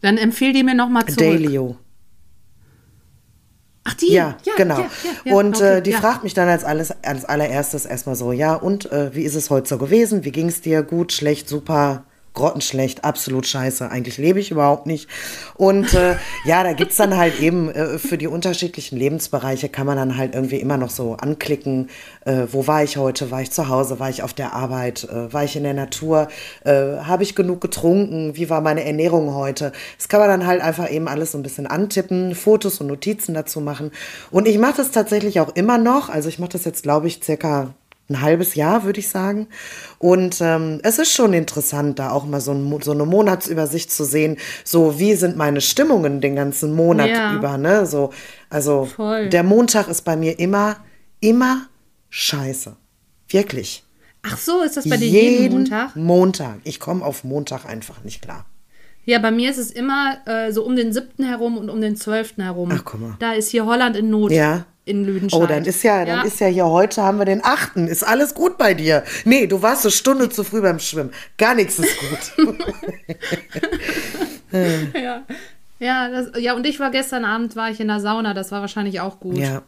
Dann 0.00 0.16
empfehl 0.16 0.54
die 0.54 0.62
mir 0.62 0.74
nochmal 0.74 1.04
zurück. 1.04 1.18
Dailyo. 1.18 1.76
Die? 4.00 4.12
Ja, 4.12 4.36
genau. 4.56 4.78
ja, 4.78 4.90
ja, 5.04 5.10
ja, 5.24 5.34
und 5.34 5.56
okay, 5.56 5.78
äh, 5.78 5.82
die 5.82 5.90
ja. 5.90 5.98
fragt 5.98 6.24
mich 6.24 6.34
dann 6.34 6.48
als, 6.48 6.64
alles, 6.64 6.92
als 7.02 7.24
allererstes 7.24 7.86
erstmal 7.86 8.16
so, 8.16 8.32
ja, 8.32 8.54
und 8.54 8.90
äh, 8.92 9.14
wie 9.14 9.22
ist 9.22 9.34
es 9.34 9.50
heute 9.50 9.68
so 9.68 9.78
gewesen? 9.78 10.24
Wie 10.24 10.32
ging 10.32 10.48
es 10.48 10.60
dir? 10.60 10.82
Gut, 10.82 11.12
schlecht, 11.12 11.48
super, 11.48 12.04
grottenschlecht, 12.36 13.04
absolut 13.04 13.46
scheiße. 13.46 13.90
Eigentlich 13.90 14.18
lebe 14.18 14.38
ich 14.38 14.52
überhaupt 14.52 14.86
nicht. 14.86 15.08
Und 15.54 15.92
äh, 15.94 16.14
ja, 16.44 16.62
da 16.62 16.72
gibt's 16.72 16.96
dann 16.96 17.16
halt 17.16 17.40
eben 17.40 17.68
äh, 17.70 17.98
für 17.98 18.16
die 18.16 18.28
unterschiedlichen 18.28 18.96
Lebensbereiche 18.96 19.68
kann 19.68 19.86
man 19.86 19.96
dann 19.96 20.16
halt 20.16 20.34
irgendwie 20.34 20.60
immer 20.60 20.76
noch 20.76 20.90
so 20.90 21.14
anklicken, 21.14 21.88
äh, 22.24 22.46
wo 22.50 22.66
war 22.66 22.84
ich 22.84 22.96
heute? 22.96 23.30
War 23.30 23.42
ich 23.42 23.50
zu 23.50 23.68
Hause? 23.68 23.98
War 23.98 24.10
ich 24.10 24.22
auf 24.22 24.34
der 24.34 24.52
Arbeit? 24.52 25.04
Äh, 25.04 25.32
war 25.32 25.44
ich 25.44 25.56
in 25.56 25.64
der 25.64 25.74
Natur? 25.74 26.28
Äh, 26.64 26.98
Habe 26.98 27.22
ich 27.22 27.34
genug 27.34 27.60
getrunken? 27.60 28.36
Wie 28.36 28.50
war 28.50 28.60
meine 28.60 28.84
Ernährung 28.84 29.34
heute? 29.34 29.72
Das 29.96 30.08
kann 30.08 30.20
man 30.20 30.28
dann 30.28 30.46
halt 30.46 30.60
einfach 30.60 30.90
eben 30.90 31.08
alles 31.08 31.32
so 31.32 31.38
ein 31.38 31.42
bisschen 31.42 31.66
antippen, 31.66 32.34
Fotos 32.34 32.80
und 32.80 32.86
Notizen 32.86 33.34
dazu 33.34 33.60
machen. 33.60 33.90
Und 34.30 34.46
ich 34.46 34.58
mache 34.58 34.76
das 34.76 34.90
tatsächlich 34.90 35.40
auch 35.40 35.54
immer 35.56 35.78
noch. 35.78 36.08
Also 36.10 36.28
ich 36.28 36.38
mache 36.38 36.50
das 36.50 36.64
jetzt, 36.64 36.82
glaube 36.82 37.06
ich, 37.06 37.20
circa 37.22 37.74
ein 38.08 38.20
halbes 38.20 38.54
Jahr, 38.54 38.84
würde 38.84 39.00
ich 39.00 39.08
sagen. 39.08 39.48
Und 39.98 40.38
ähm, 40.40 40.80
es 40.82 40.98
ist 40.98 41.12
schon 41.12 41.32
interessant, 41.32 41.98
da 41.98 42.10
auch 42.10 42.24
mal 42.24 42.40
so, 42.40 42.52
ein, 42.52 42.80
so 42.82 42.92
eine 42.92 43.04
Monatsübersicht 43.04 43.90
zu 43.90 44.04
sehen. 44.04 44.36
So, 44.64 44.98
wie 44.98 45.14
sind 45.14 45.36
meine 45.36 45.60
Stimmungen 45.60 46.20
den 46.20 46.36
ganzen 46.36 46.72
Monat 46.74 47.08
Ja. 47.08 47.34
über, 47.34 47.58
ne? 47.58 47.86
So, 47.86 48.10
also 48.48 48.84
Voll. 48.84 49.28
der 49.28 49.42
Montag 49.42 49.88
ist 49.88 50.02
bei 50.02 50.16
mir 50.16 50.38
immer, 50.38 50.76
immer 51.20 51.66
scheiße. 52.10 52.76
Wirklich. 53.28 53.82
Ach 54.22 54.38
so, 54.38 54.62
ist 54.62 54.76
das 54.76 54.88
bei 54.88 54.96
dir 54.96 55.08
jeden 55.08 55.58
Montag? 55.58 55.96
Montag. 55.96 56.58
Ich 56.64 56.80
komme 56.80 57.04
auf 57.04 57.24
Montag 57.24 57.64
einfach 57.64 58.02
nicht 58.04 58.22
klar. 58.22 58.46
Ja, 59.04 59.20
bei 59.20 59.30
mir 59.30 59.50
ist 59.50 59.58
es 59.58 59.70
immer 59.70 60.16
äh, 60.26 60.50
so 60.52 60.64
um 60.64 60.74
den 60.74 60.92
7. 60.92 61.24
herum 61.24 61.56
und 61.58 61.70
um 61.70 61.80
den 61.80 61.94
12. 61.94 62.38
herum. 62.38 62.70
Ach, 62.72 62.82
guck 62.84 63.00
mal. 63.00 63.14
Da 63.20 63.34
ist 63.34 63.50
hier 63.50 63.64
Holland 63.66 63.96
in 63.96 64.10
Not. 64.10 64.32
Ja. 64.32 64.66
In 64.86 65.04
Lüdenscheid. 65.04 65.42
Oh, 65.42 65.46
dann 65.46 65.64
ist 65.64 65.82
ja, 65.82 66.04
dann 66.04 66.24
ist 66.24 66.38
ja 66.38 66.46
hier 66.46 66.66
heute 66.66 67.02
haben 67.02 67.18
wir 67.18 67.24
den 67.24 67.44
achten. 67.44 67.88
Ist 67.88 68.04
alles 68.04 68.34
gut 68.34 68.56
bei 68.56 68.72
dir? 68.72 69.02
Nee, 69.24 69.48
du 69.48 69.60
warst 69.60 69.84
eine 69.84 69.90
Stunde 69.90 70.28
zu 70.28 70.44
früh 70.44 70.62
beim 70.62 70.78
Schwimmen. 70.78 71.10
Gar 71.38 71.56
nichts 71.56 71.80
ist 71.80 71.98
gut. 71.98 72.56
ja. 74.94 75.22
Ja, 75.80 76.08
das, 76.08 76.40
ja, 76.40 76.54
und 76.54 76.64
ich 76.66 76.78
war 76.78 76.92
gestern 76.92 77.24
Abend, 77.24 77.56
war 77.56 77.68
ich 77.68 77.80
in 77.80 77.88
der 77.88 77.98
Sauna, 77.98 78.32
das 78.32 78.52
war 78.52 78.60
wahrscheinlich 78.60 79.00
auch 79.00 79.18
gut. 79.18 79.36
Ja. 79.36 79.62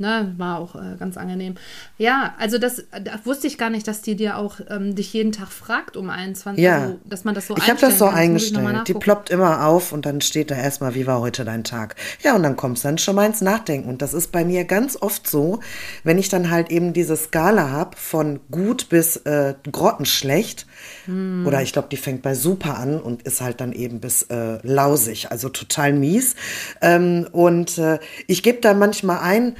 Ne, 0.00 0.32
war 0.36 0.60
auch 0.60 0.76
äh, 0.76 0.94
ganz 0.96 1.16
angenehm. 1.16 1.56
Ja, 1.96 2.32
also 2.38 2.58
das, 2.58 2.84
das 3.02 3.26
wusste 3.26 3.48
ich 3.48 3.58
gar 3.58 3.68
nicht, 3.68 3.88
dass 3.88 4.00
die 4.00 4.14
dir 4.14 4.36
auch 4.36 4.60
ähm, 4.70 4.94
dich 4.94 5.12
jeden 5.12 5.32
Tag 5.32 5.48
fragt 5.48 5.96
um 5.96 6.08
21 6.08 6.62
Ja. 6.62 6.82
also, 6.82 6.98
dass 7.04 7.24
man 7.24 7.34
das 7.34 7.48
so 7.48 7.56
Ich 7.56 7.68
habe 7.68 7.80
das 7.80 7.98
so 7.98 8.06
kann. 8.06 8.14
eingestellt. 8.14 8.86
Die 8.86 8.94
ploppt 8.94 9.30
immer 9.30 9.66
auf 9.66 9.90
und 9.90 10.06
dann 10.06 10.20
steht 10.20 10.52
da 10.52 10.54
erstmal, 10.54 10.94
wie 10.94 11.08
war 11.08 11.20
heute 11.20 11.44
dein 11.44 11.64
Tag? 11.64 11.96
Ja, 12.22 12.36
und 12.36 12.44
dann 12.44 12.54
kommst 12.54 12.84
du 12.84 12.88
dann 12.88 12.98
schon 12.98 13.16
mal 13.16 13.26
ins 13.26 13.40
Nachdenken. 13.40 13.88
Und 13.88 14.00
das 14.00 14.14
ist 14.14 14.30
bei 14.30 14.44
mir 14.44 14.64
ganz 14.66 14.96
oft 15.00 15.28
so, 15.28 15.58
wenn 16.04 16.16
ich 16.18 16.28
dann 16.28 16.48
halt 16.48 16.70
eben 16.70 16.92
diese 16.92 17.16
Skala 17.16 17.70
habe 17.70 17.96
von 17.96 18.38
gut 18.52 18.88
bis 18.90 19.16
äh, 19.16 19.54
grottenschlecht. 19.72 20.66
Hm. 21.06 21.44
Oder 21.44 21.60
ich 21.62 21.72
glaube, 21.72 21.88
die 21.90 21.96
fängt 21.96 22.22
bei 22.22 22.36
super 22.36 22.78
an 22.78 23.00
und 23.00 23.22
ist 23.22 23.40
halt 23.40 23.60
dann 23.60 23.72
eben 23.72 23.98
bis 23.98 24.22
äh, 24.22 24.58
lausig, 24.62 25.32
also 25.32 25.48
total 25.48 25.92
mies. 25.92 26.36
Ähm, 26.80 27.26
und 27.32 27.78
äh, 27.78 27.98
ich 28.28 28.44
gebe 28.44 28.60
da 28.60 28.74
manchmal 28.74 29.18
ein, 29.18 29.56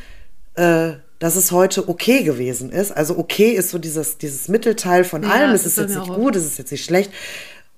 äh, 0.59 0.99
dass 1.18 1.37
es 1.37 1.51
heute 1.53 1.88
okay 1.88 2.23
gewesen 2.23 2.71
ist. 2.71 2.92
Also 2.92 3.18
okay 3.18 3.51
ist 3.51 3.71
so 3.71 3.79
dieses, 3.79 4.18
dieses 4.18 4.49
Mittelteil 4.49 5.05
von 5.05 5.23
Ja, 5.23 5.31
allem. 5.31 5.55
Es 5.55 5.66
ist 5.66 5.79
jetzt 5.79 5.97
nicht 5.97 6.12
gut, 6.12 6.37
es 6.37 6.44
ist 6.44 6.59
jetzt 6.59 6.71
nicht 6.71 6.85
schlecht. 6.85 7.11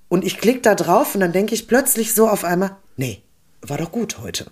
Und 0.09 0.25
ich 0.25 0.37
klicke 0.37 0.61
da 0.61 0.75
drauf 0.75 1.15
und 1.15 1.21
dann 1.21 1.31
denke 1.31 1.53
ich 1.55 1.67
plötzlich 1.67 2.13
so 2.13 2.27
auf 2.27 2.43
einmal, 2.43 2.75
nee, 2.97 3.21
war 3.61 3.77
doch 3.77 3.91
gut 3.91 4.19
heute. 4.21 4.47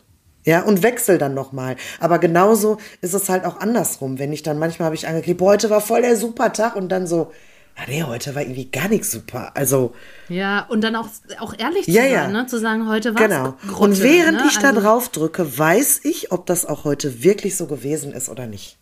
Ja, 0.46 0.62
und 0.62 0.84
wechsel 0.84 1.18
dann 1.18 1.34
nochmal. 1.34 1.76
Aber 2.00 2.18
genauso 2.18 2.78
ist 3.02 3.13
es 3.13 3.30
halt 3.30 3.46
auch 3.46 3.60
andersrum. 3.60 4.18
Wenn 4.20 4.32
ich 4.32 4.42
dann 4.42 4.58
manchmal 4.58 4.86
habe 4.88 4.96
ich 4.96 5.08
angeklickt, 5.08 5.38
boah, 5.39 5.52
heute 5.52 5.70
war 5.70 5.82
voll 5.82 6.02
der 6.02 6.15
super 6.15 6.54
Tag 6.54 6.76
und 6.76 6.89
dann 6.89 7.08
so, 7.08 7.32
ja, 7.77 7.84
nee, 7.88 8.03
heute 8.03 8.36
war 8.36 8.41
irgendwie 8.41 8.69
gar 8.69 8.88
nichts 8.89 9.12
super. 9.12 9.55
Also, 9.55 9.93
Ja, 10.27 10.65
und 10.67 10.82
dann 10.82 10.95
auch, 10.95 11.08
auch 11.39 11.53
ehrlich 11.58 11.86
zu 11.86 11.91
Ja, 11.91 12.03
sein, 12.03 12.12
ja. 12.12 12.27
ne? 12.27 12.45
zu 12.47 12.60
sagen, 12.60 12.88
heute 12.89 13.15
war 13.15 13.27
genau. 13.27 13.55
es 13.65 13.73
und 13.73 14.01
während 14.01 14.38
ne? 14.39 14.43
ich 14.49 14.58
da 14.58 14.69
Also- 14.69 14.82
drauf 14.82 15.10
drücke, 15.10 15.58
weiß 15.58 16.01
ich, 16.03 16.32
ob 16.32 16.45
das 16.45 16.65
auch 16.65 16.84
heute 16.84 17.23
wirklich 17.23 17.55
so 17.55 17.67
gewesen 17.67 18.12
ist 18.12 18.27
oder 18.29 18.47
nicht. 18.47 18.77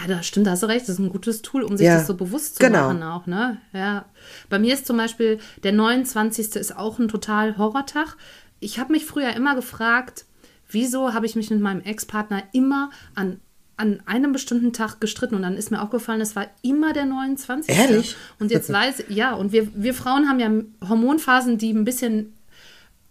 Ja, 0.00 0.06
da 0.06 0.22
stimmt, 0.22 0.46
da 0.46 0.50
hast 0.52 0.62
du 0.62 0.66
recht. 0.66 0.82
Das 0.82 0.90
ist 0.90 0.98
ein 0.98 1.08
gutes 1.08 1.40
Tool, 1.42 1.62
um 1.62 1.76
sich 1.76 1.86
Ja, 1.86 1.96
das 1.96 2.06
so 2.06 2.14
bewusst 2.14 2.56
zu 2.56 2.60
genau. 2.60 2.88
machen 2.88 3.02
auch, 3.02 3.26
ne? 3.26 3.58
Ja. 3.72 4.04
Bei 4.50 4.58
mir 4.58 4.74
ist 4.74 4.86
zum 4.86 4.96
Beispiel 4.98 5.38
der 5.62 5.72
29. 5.72 6.56
ist 6.56 6.76
auch 6.76 6.98
ein 6.98 7.08
total 7.08 7.56
Horrortag. 7.56 8.16
Ich 8.60 8.78
habe 8.78 8.92
mich 8.92 9.06
früher 9.06 9.34
immer 9.34 9.54
gefragt, 9.54 10.26
wieso 10.68 11.14
habe 11.14 11.24
ich 11.26 11.36
mich 11.36 11.48
mit 11.50 11.60
meinem 11.60 11.80
Ex-Partner 11.80 12.42
immer 12.52 12.90
an 13.14 13.40
an 13.78 14.02
einem 14.06 14.32
bestimmten 14.32 14.72
Tag 14.72 15.00
gestritten 15.00 15.36
und 15.36 15.42
dann 15.42 15.56
ist 15.56 15.70
mir 15.70 15.80
aufgefallen, 15.80 16.20
es 16.20 16.34
war 16.34 16.48
immer 16.62 16.92
der 16.92 17.06
29. 17.06 17.74
Ehrlich? 17.74 18.16
Und 18.40 18.50
jetzt 18.50 18.72
weiß 18.72 19.04
ja, 19.08 19.34
und 19.34 19.52
wir, 19.52 19.68
wir 19.74 19.94
Frauen 19.94 20.28
haben 20.28 20.40
ja 20.40 20.50
Hormonphasen, 20.88 21.58
die 21.58 21.72
ein 21.72 21.84
bisschen 21.84 22.34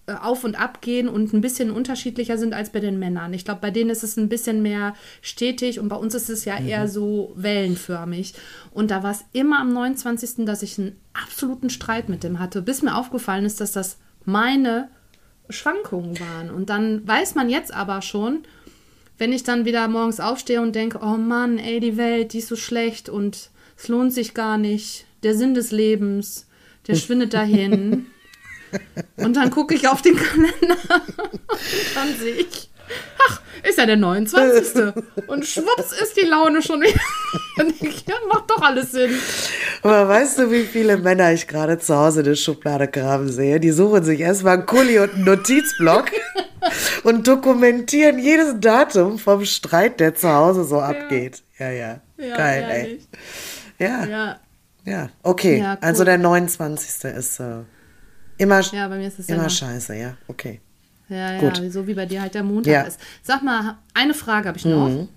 äh, 0.07 0.13
auf 0.13 0.43
und 0.43 0.59
ab 0.59 0.81
gehen 0.81 1.07
und 1.07 1.31
ein 1.31 1.39
bisschen 1.39 1.71
unterschiedlicher 1.71 2.37
sind 2.37 2.53
als 2.53 2.71
bei 2.71 2.81
den 2.81 2.99
Männern. 2.99 3.33
Ich 3.33 3.45
glaube, 3.45 3.61
bei 3.61 3.71
denen 3.71 3.89
ist 3.89 4.03
es 4.03 4.17
ein 4.17 4.27
bisschen 4.27 4.61
mehr 4.61 4.93
stetig 5.21 5.79
und 5.79 5.87
bei 5.87 5.95
uns 5.95 6.13
ist 6.15 6.29
es 6.29 6.43
ja 6.43 6.59
eher 6.59 6.89
so 6.89 7.31
wellenförmig. 7.37 8.33
Und 8.71 8.91
da 8.91 9.03
war 9.03 9.11
es 9.11 9.23
immer 9.31 9.61
am 9.61 9.71
29., 9.71 10.45
dass 10.45 10.63
ich 10.63 10.77
einen 10.77 10.97
absoluten 11.13 11.69
Streit 11.69 12.09
mit 12.09 12.25
dem 12.25 12.39
hatte, 12.39 12.61
bis 12.61 12.81
mir 12.81 12.97
aufgefallen 12.97 13.45
ist, 13.45 13.61
dass 13.61 13.71
das 13.71 13.99
meine 14.25 14.89
Schwankungen 15.49 16.19
waren. 16.19 16.49
Und 16.49 16.69
dann 16.69 17.07
weiß 17.07 17.35
man 17.35 17.49
jetzt 17.49 17.73
aber 17.73 18.01
schon, 18.01 18.43
wenn 19.17 19.33
ich 19.33 19.43
dann 19.43 19.65
wieder 19.65 19.87
morgens 19.87 20.19
aufstehe 20.19 20.61
und 20.61 20.75
denke, 20.75 20.99
oh 21.01 21.17
Mann, 21.17 21.57
ey, 21.57 21.79
die 21.79 21.97
Welt, 21.97 22.33
die 22.33 22.39
ist 22.39 22.47
so 22.47 22.55
schlecht 22.55 23.09
und 23.09 23.49
es 23.77 23.87
lohnt 23.87 24.13
sich 24.13 24.33
gar 24.33 24.57
nicht. 24.57 25.05
Der 25.23 25.35
Sinn 25.35 25.53
des 25.53 25.71
Lebens, 25.71 26.47
der 26.87 26.95
schwindet 26.95 27.33
dahin. 27.33 28.07
Und 29.15 29.35
dann 29.35 29.49
gucke 29.49 29.73
ich 29.73 29.87
auf 29.87 30.01
den 30.01 30.15
Kalender 30.15 30.75
und 31.25 31.95
dann 31.95 32.15
sehe 32.19 32.35
ich, 32.35 32.69
ach, 33.27 33.41
ist 33.63 33.77
ja 33.77 33.85
der 33.85 33.95
29. 33.95 34.93
Und 35.27 35.45
schwupps 35.45 35.93
ist 36.01 36.17
die 36.17 36.25
Laune 36.25 36.61
schon 36.61 36.81
wieder. 36.81 36.99
Und 37.59 37.81
ich, 37.81 38.05
ja, 38.07 38.15
macht 38.27 38.49
doch 38.49 38.61
alles 38.61 38.91
Sinn. 38.91 39.11
Aber 39.81 40.07
weißt 40.07 40.39
du, 40.39 40.51
wie 40.51 40.63
viele 40.63 40.97
Männer 40.97 41.33
ich 41.33 41.47
gerade 41.47 41.79
zu 41.79 41.95
Hause 41.95 42.19
in 42.19 42.25
der 42.25 42.35
Schublade 42.35 42.87
graben 42.87 43.29
sehe? 43.29 43.59
Die 43.59 43.71
suchen 43.71 44.03
sich 44.03 44.19
erstmal 44.19 44.57
einen 44.57 44.65
Kuli 44.65 44.99
und 44.99 45.13
einen 45.13 45.25
Notizblock 45.25 46.11
und 47.03 47.27
dokumentieren 47.27 48.19
jedes 48.19 48.55
Datum 48.59 49.17
vom 49.19 49.45
Streit, 49.45 49.99
der 49.99 50.15
zu 50.15 50.31
Hause 50.31 50.63
so 50.63 50.79
abgeht. 50.79 51.43
Ja, 51.57 51.69
ja. 51.71 52.01
Ja, 52.17 52.37
Geil, 52.37 52.65
ey. 52.69 52.79
ehrlich. 52.81 53.07
Ja, 53.79 54.05
ja. 54.05 54.39
Ja, 54.85 55.09
Okay, 55.21 55.59
Ja, 55.59 55.73
cool. 55.73 55.77
also 55.81 56.03
der 56.05 56.17
29. 56.17 57.11
ist 57.11 57.39
äh, 57.41 57.57
immer, 58.37 58.61
ja, 58.61 58.87
bei 58.87 58.97
mir 58.97 59.07
ist 59.07 59.19
es 59.19 59.27
immer 59.27 59.39
immer. 59.39 59.49
scheiße, 59.49 59.95
ja. 59.95 60.13
Okay. 60.27 60.61
Ja, 61.09 61.33
ja, 61.33 61.39
Gut. 61.39 61.61
so 61.71 61.87
wie 61.87 61.93
bei 61.93 62.05
dir 62.05 62.21
halt 62.21 62.33
der 62.35 62.43
Montag 62.43 62.71
Ja. 62.71 62.81
ist. 62.83 62.99
Sag 63.21 63.43
mal, 63.43 63.77
eine 63.93 64.13
Frage 64.13 64.47
habe 64.47 64.57
ich 64.57 64.65
noch. 64.65 65.07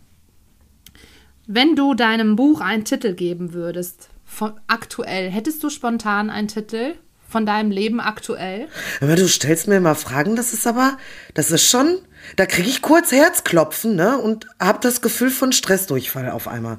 Wenn 1.46 1.74
du 1.74 1.94
deinem 1.94 2.36
Buch 2.36 2.60
einen 2.60 2.84
Titel 2.84 3.14
geben 3.14 3.52
würdest, 3.52 4.08
von 4.24 4.52
aktuell, 4.68 5.30
hättest 5.30 5.62
du 5.64 5.70
spontan 5.70 6.30
einen 6.30 6.48
Titel 6.48 6.94
von 7.30 7.46
deinem 7.46 7.70
Leben 7.70 8.00
aktuell? 8.00 8.68
Aber 9.00 9.16
du 9.16 9.28
stellst 9.28 9.68
mir 9.68 9.76
immer 9.76 9.94
Fragen, 9.94 10.36
das 10.36 10.52
ist 10.52 10.66
aber, 10.66 10.98
das 11.34 11.50
ist 11.50 11.64
schon, 11.64 11.98
da 12.36 12.46
kriege 12.46 12.68
ich 12.68 12.82
kurz 12.82 13.12
Herzklopfen, 13.12 13.96
ne? 13.96 14.18
Und 14.18 14.46
hab 14.58 14.80
das 14.80 15.00
Gefühl 15.00 15.30
von 15.30 15.52
Stressdurchfall 15.52 16.30
auf 16.30 16.48
einmal. 16.48 16.78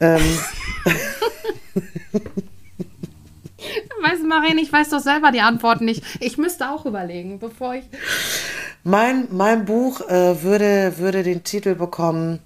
Ähm, 0.00 0.20
Weißt 4.02 4.22
du, 4.22 4.26
Marien, 4.26 4.58
ich 4.58 4.72
weiß 4.72 4.90
doch 4.90 4.98
selber 4.98 5.30
die 5.30 5.40
Antwort 5.40 5.80
nicht. 5.80 6.02
Ich 6.20 6.36
müsste 6.36 6.70
auch 6.70 6.84
überlegen, 6.84 7.38
bevor 7.38 7.74
ich. 7.74 7.84
Mein, 8.82 9.28
mein 9.30 9.64
Buch 9.64 10.00
äh, 10.08 10.42
würde, 10.42 10.94
würde 10.98 11.22
den 11.22 11.44
Titel 11.44 11.76
bekommen. 11.76 12.40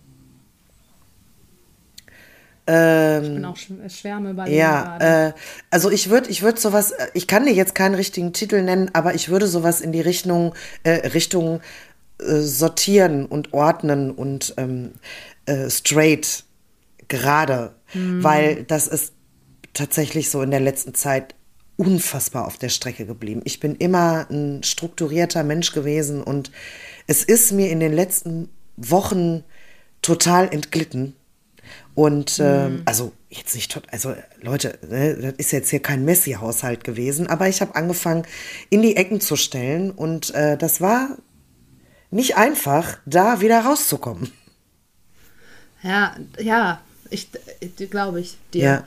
Ähm, 2.66 3.22
Ich 3.24 3.30
bin 3.34 3.44
auch 3.44 3.56
sch- 3.56 3.90
schwärme 4.00 4.30
überlegen 4.30 4.56
ja, 4.56 4.98
gerade. 4.98 5.34
äh, 5.36 5.40
also 5.70 5.90
ich 5.90 6.10
würde 6.10 6.28
ich 6.30 6.42
würd 6.42 6.58
sowas, 6.58 6.90
äh, 6.92 7.08
ich 7.14 7.26
kann 7.26 7.46
dir 7.46 7.52
jetzt 7.54 7.74
keinen 7.74 7.94
richtigen 7.94 8.32
Titel 8.32 8.62
nennen, 8.62 8.90
aber 8.92 9.14
ich 9.14 9.28
würde 9.28 9.46
sowas 9.46 9.80
in 9.80 9.92
die 9.92 10.00
Richtung, 10.00 10.54
äh, 10.82 11.08
Richtung 11.08 11.60
äh, 12.20 12.40
sortieren 12.40 13.26
und 13.26 13.52
ordnen 13.52 14.10
und 14.10 14.54
ähm, 14.56 14.92
äh, 15.46 15.70
straight 15.70 16.44
gerade, 17.08 17.74
weil 17.94 18.64
das 18.64 18.88
ist 18.88 19.12
tatsächlich 19.74 20.30
so 20.30 20.42
in 20.42 20.50
der 20.50 20.60
letzten 20.60 20.94
Zeit 20.94 21.34
unfassbar 21.76 22.46
auf 22.46 22.56
der 22.58 22.70
Strecke 22.70 23.06
geblieben. 23.06 23.42
Ich 23.44 23.60
bin 23.60 23.76
immer 23.76 24.26
ein 24.30 24.62
strukturierter 24.62 25.44
Mensch 25.44 25.72
gewesen 25.72 26.22
und 26.22 26.50
es 27.06 27.22
ist 27.22 27.52
mir 27.52 27.70
in 27.70 27.80
den 27.80 27.92
letzten 27.92 28.48
Wochen 28.76 29.44
total 30.02 30.48
entglitten. 30.52 31.15
Und 31.96 32.38
ähm, 32.40 32.82
also 32.84 33.12
jetzt 33.30 33.54
nicht, 33.54 33.72
tot- 33.72 33.86
also 33.90 34.14
Leute, 34.42 34.78
ne, 34.86 35.16
das 35.16 35.32
ist 35.38 35.50
jetzt 35.50 35.70
hier 35.70 35.80
kein 35.80 36.04
Messi-Haushalt 36.04 36.84
gewesen, 36.84 37.26
aber 37.26 37.48
ich 37.48 37.62
habe 37.62 37.74
angefangen, 37.74 38.26
in 38.68 38.82
die 38.82 38.96
Ecken 38.96 39.18
zu 39.22 39.34
stellen 39.34 39.90
und 39.90 40.34
äh, 40.34 40.58
das 40.58 40.82
war 40.82 41.16
nicht 42.10 42.36
einfach, 42.36 42.98
da 43.06 43.40
wieder 43.40 43.60
rauszukommen. 43.60 44.30
Ja, 45.82 46.14
ja, 46.38 46.82
ich, 47.08 47.28
ich 47.60 47.90
glaube 47.90 48.20
ich 48.20 48.36
dir. 48.52 48.62
Ja. 48.62 48.84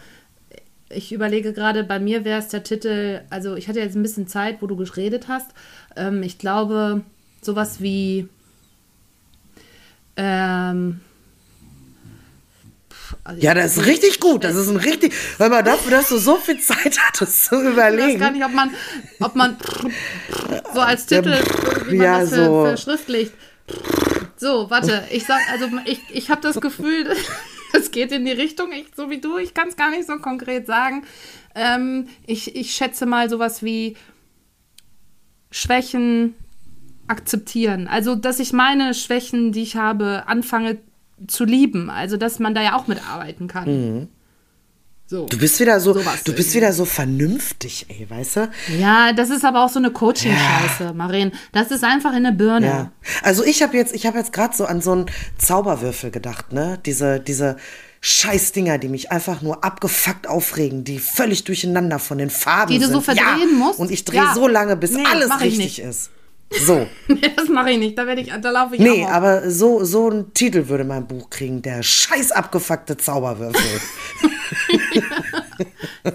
Ich 0.89 1.11
überlege 1.11 1.51
gerade, 1.51 1.83
bei 1.83 1.99
mir 1.99 2.25
wäre 2.25 2.39
es 2.39 2.49
der 2.49 2.63
Titel, 2.63 3.21
also 3.31 3.55
ich 3.55 3.67
hatte 3.67 3.79
jetzt 3.79 3.95
ein 3.95 4.03
bisschen 4.03 4.27
Zeit, 4.27 4.61
wo 4.61 4.67
du 4.67 4.75
geredet 4.75 5.27
hast. 5.27 5.47
Ähm, 5.95 6.21
ich 6.21 6.37
glaube, 6.37 7.01
sowas 7.41 7.81
wie 7.81 8.29
ähm, 10.15 11.01
also 13.23 13.41
Ja, 13.41 13.53
das 13.53 13.77
ist 13.77 13.85
richtig 13.85 14.19
gut. 14.19 14.43
Das 14.43 14.55
ist 14.55 14.69
ein 14.69 14.77
richtig, 14.77 15.13
weil 15.37 15.49
man 15.49 15.63
dafür, 15.65 15.91
dass 15.91 16.09
du 16.09 16.17
so 16.17 16.35
viel 16.37 16.59
Zeit 16.59 16.97
hattest 16.99 17.45
zu 17.45 17.55
Ich 17.55 17.63
weiß 17.65 17.73
überlegen. 17.73 18.19
gar 18.19 18.31
nicht, 18.31 18.45
ob 18.45 18.53
man, 18.53 18.71
ob 19.19 19.35
man 19.35 19.57
so 20.73 20.79
als 20.79 21.05
Titel, 21.05 21.35
wie 21.87 21.97
man 21.97 22.05
ja, 22.05 22.19
das 22.21 22.29
so. 22.31 22.35
ver, 22.35 22.77
verschriftlicht. 22.77 23.33
So, 24.37 24.69
warte, 24.69 25.03
ich 25.11 25.25
sag, 25.25 25.39
also 25.51 25.67
ich, 25.85 25.99
ich 26.11 26.29
habe 26.29 26.41
das 26.41 26.59
Gefühl, 26.61 27.13
es 27.73 27.91
geht 27.91 28.11
in 28.11 28.25
die 28.25 28.31
Richtung, 28.31 28.71
ich, 28.71 28.87
so 28.95 29.09
wie 29.09 29.19
du, 29.19 29.37
ich 29.37 29.53
kann 29.53 29.67
es 29.67 29.75
gar 29.75 29.91
nicht 29.91 30.07
so 30.07 30.17
konkret 30.17 30.65
sagen. 30.65 31.03
Ähm, 31.55 32.07
ich, 32.25 32.55
ich 32.55 32.71
schätze 32.71 33.05
mal 33.05 33.29
sowas 33.29 33.63
wie 33.63 33.97
Schwächen 35.51 36.35
akzeptieren. 37.07 37.87
Also, 37.87 38.15
dass 38.15 38.39
ich 38.39 38.53
meine 38.53 38.93
Schwächen, 38.93 39.51
die 39.51 39.63
ich 39.63 39.75
habe, 39.75 40.23
anfange 40.27 40.77
zu 41.27 41.45
lieben. 41.45 41.89
Also, 41.89 42.17
dass 42.17 42.39
man 42.39 42.53
da 42.55 42.61
ja 42.61 42.75
auch 42.77 42.87
mitarbeiten 42.87 43.47
kann. 43.47 44.07
So. 45.05 45.23
Mhm. 45.23 45.29
Du 45.29 45.37
bist 45.39 45.59
wieder 45.59 45.79
so, 45.79 45.93
du 45.93 46.33
bist 46.33 46.53
wieder 46.53 46.71
so 46.71 46.85
vernünftig, 46.85 47.87
ey, 47.89 48.07
weißt 48.07 48.35
du? 48.35 48.49
Ja, 48.79 49.11
das 49.11 49.31
ist 49.31 49.43
aber 49.43 49.65
auch 49.65 49.69
so 49.69 49.79
eine 49.79 49.89
Coaching-Scheiße, 49.89 50.93
Maren. 50.93 51.31
Das 51.51 51.71
ist 51.71 51.83
einfach 51.83 52.15
in 52.15 52.23
der 52.23 52.31
Birne. 52.31 52.65
Ja. 52.67 52.91
Also 53.23 53.43
ich 53.43 53.63
habe 53.63 53.75
jetzt, 53.75 53.95
ich 53.95 54.05
habe 54.05 54.19
jetzt 54.19 54.33
gerade 54.33 54.55
so 54.55 54.65
an 54.65 54.81
so 54.81 54.91
einen 54.91 55.05
Zauberwürfel 55.39 56.11
gedacht, 56.11 56.53
ne? 56.53 56.77
Diese, 56.85 57.19
diese 57.19 57.55
Scheißdinger, 58.01 58.77
die 58.77 58.87
mich 58.87 59.11
einfach 59.11 59.41
nur 59.41 59.63
abgefuckt 59.63 60.27
aufregen, 60.27 60.83
die 60.83 60.99
völlig 60.99 61.43
durcheinander 61.43 61.97
von 61.97 62.19
den 62.19 62.29
Farben 62.29 62.71
Die 62.71 62.77
du 62.77 62.85
sind. 62.85 62.93
so 62.93 63.01
verdrehen 63.01 63.25
ja. 63.51 63.57
musst? 63.57 63.79
Und 63.79 63.89
ich 63.89 64.05
drehe 64.05 64.21
Ja. 64.21 64.33
so 64.35 64.47
lange, 64.47 64.75
bis 64.77 64.91
Nee, 64.91 65.03
alles 65.11 65.41
richtig 65.41 65.79
ist. 65.79 66.11
So. 66.51 66.87
nee, 67.07 67.31
das 67.35 67.47
mache 67.47 67.71
ich 67.71 67.77
nicht. 67.77 67.97
Da, 67.97 68.07
werde 68.07 68.21
ich, 68.21 68.31
da 68.31 68.49
laufe 68.49 68.75
ich 68.75 68.81
Nee, 68.81 69.05
aber 69.05 69.49
so, 69.51 69.83
so 69.83 70.09
einen 70.09 70.33
Titel 70.33 70.67
würde 70.67 70.83
mein 70.83 71.07
Buch 71.07 71.29
kriegen. 71.29 71.61
Der 71.61 71.83
scheiß 71.83 72.31
abgefuckte 72.31 72.97
Zauberwürfel. 72.97 73.61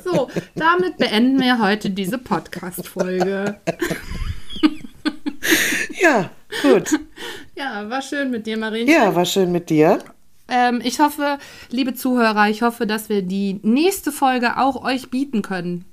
So, 0.02 0.28
damit 0.54 0.96
beenden 0.96 1.40
wir 1.40 1.60
heute 1.60 1.90
diese 1.90 2.18
Podcast-Folge. 2.18 3.60
ja, 6.02 6.30
gut. 6.62 6.88
Ja, 7.54 7.88
war 7.88 8.02
schön 8.02 8.30
mit 8.30 8.46
dir, 8.46 8.56
Marie. 8.56 8.90
Ja, 8.90 9.14
war 9.14 9.24
schön 9.26 9.52
mit 9.52 9.70
dir. 9.70 9.98
Ähm, 10.48 10.80
ich 10.82 10.98
hoffe, 11.00 11.38
liebe 11.70 11.94
Zuhörer, 11.94 12.48
ich 12.48 12.62
hoffe, 12.62 12.86
dass 12.86 13.08
wir 13.08 13.22
die 13.22 13.60
nächste 13.62 14.12
Folge 14.12 14.58
auch 14.58 14.82
euch 14.84 15.10
bieten 15.10 15.42
können. 15.42 15.84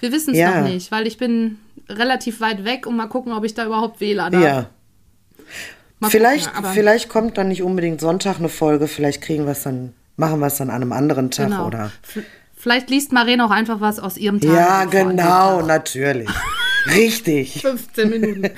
Wir 0.00 0.12
wissen 0.12 0.32
es 0.32 0.38
Ja. 0.38 0.60
noch 0.60 0.68
nicht, 0.68 0.90
weil 0.92 1.06
ich 1.06 1.18
bin 1.18 1.58
relativ 1.88 2.40
weit 2.40 2.64
weg 2.64 2.86
und 2.86 2.96
mal 2.96 3.06
gucken, 3.08 3.32
ob 3.32 3.44
ich 3.44 3.54
da 3.54 3.64
überhaupt 3.66 4.00
WLAN 4.00 4.34
habe. 4.34 4.44
Ja. 4.44 4.66
Mal 6.00 6.10
Vielleicht, 6.10 6.52
gucken, 6.54 6.70
vielleicht 6.72 7.08
kommt 7.08 7.38
dann 7.38 7.48
nicht 7.48 7.62
unbedingt 7.62 8.00
Sonntag 8.00 8.38
eine 8.38 8.48
Folge. 8.48 8.88
Vielleicht 8.88 9.22
kriegen 9.22 9.44
wir 9.44 9.52
es 9.52 9.62
dann, 9.62 9.92
machen 10.16 10.40
wir 10.40 10.46
es 10.48 10.56
dann 10.56 10.70
an 10.70 10.82
einem 10.82 10.92
anderen 10.92 11.30
Tag 11.30 11.48
Genau. 11.48 11.66
oder. 11.66 11.90
Vielleicht 12.56 12.90
liest 12.90 13.12
Maren 13.12 13.40
auch 13.40 13.50
einfach 13.50 13.80
was 13.80 13.98
aus 14.00 14.16
ihrem 14.16 14.40
Tag. 14.40 14.50
Ja, 14.54 14.84
genau, 14.84 15.62
natürlich. 15.62 16.28
Richtig. 16.86 17.60
15 17.62 18.10
Minuten. 18.10 18.42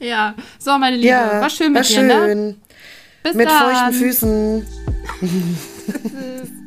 ja, 0.00 0.34
so, 0.58 0.76
meine 0.78 0.96
Liebe, 0.96 1.08
Ja, 1.08 1.40
war 1.40 1.50
schön 1.50 1.72
mit 1.72 1.82
war 1.82 1.88
dir, 1.88 2.02
ne? 2.02 2.14
schön. 2.26 2.56
Bis 3.22 3.34
Mit 3.34 3.48
dann. 3.48 3.62
feuchten 3.74 3.92
Füßen. 3.92 4.66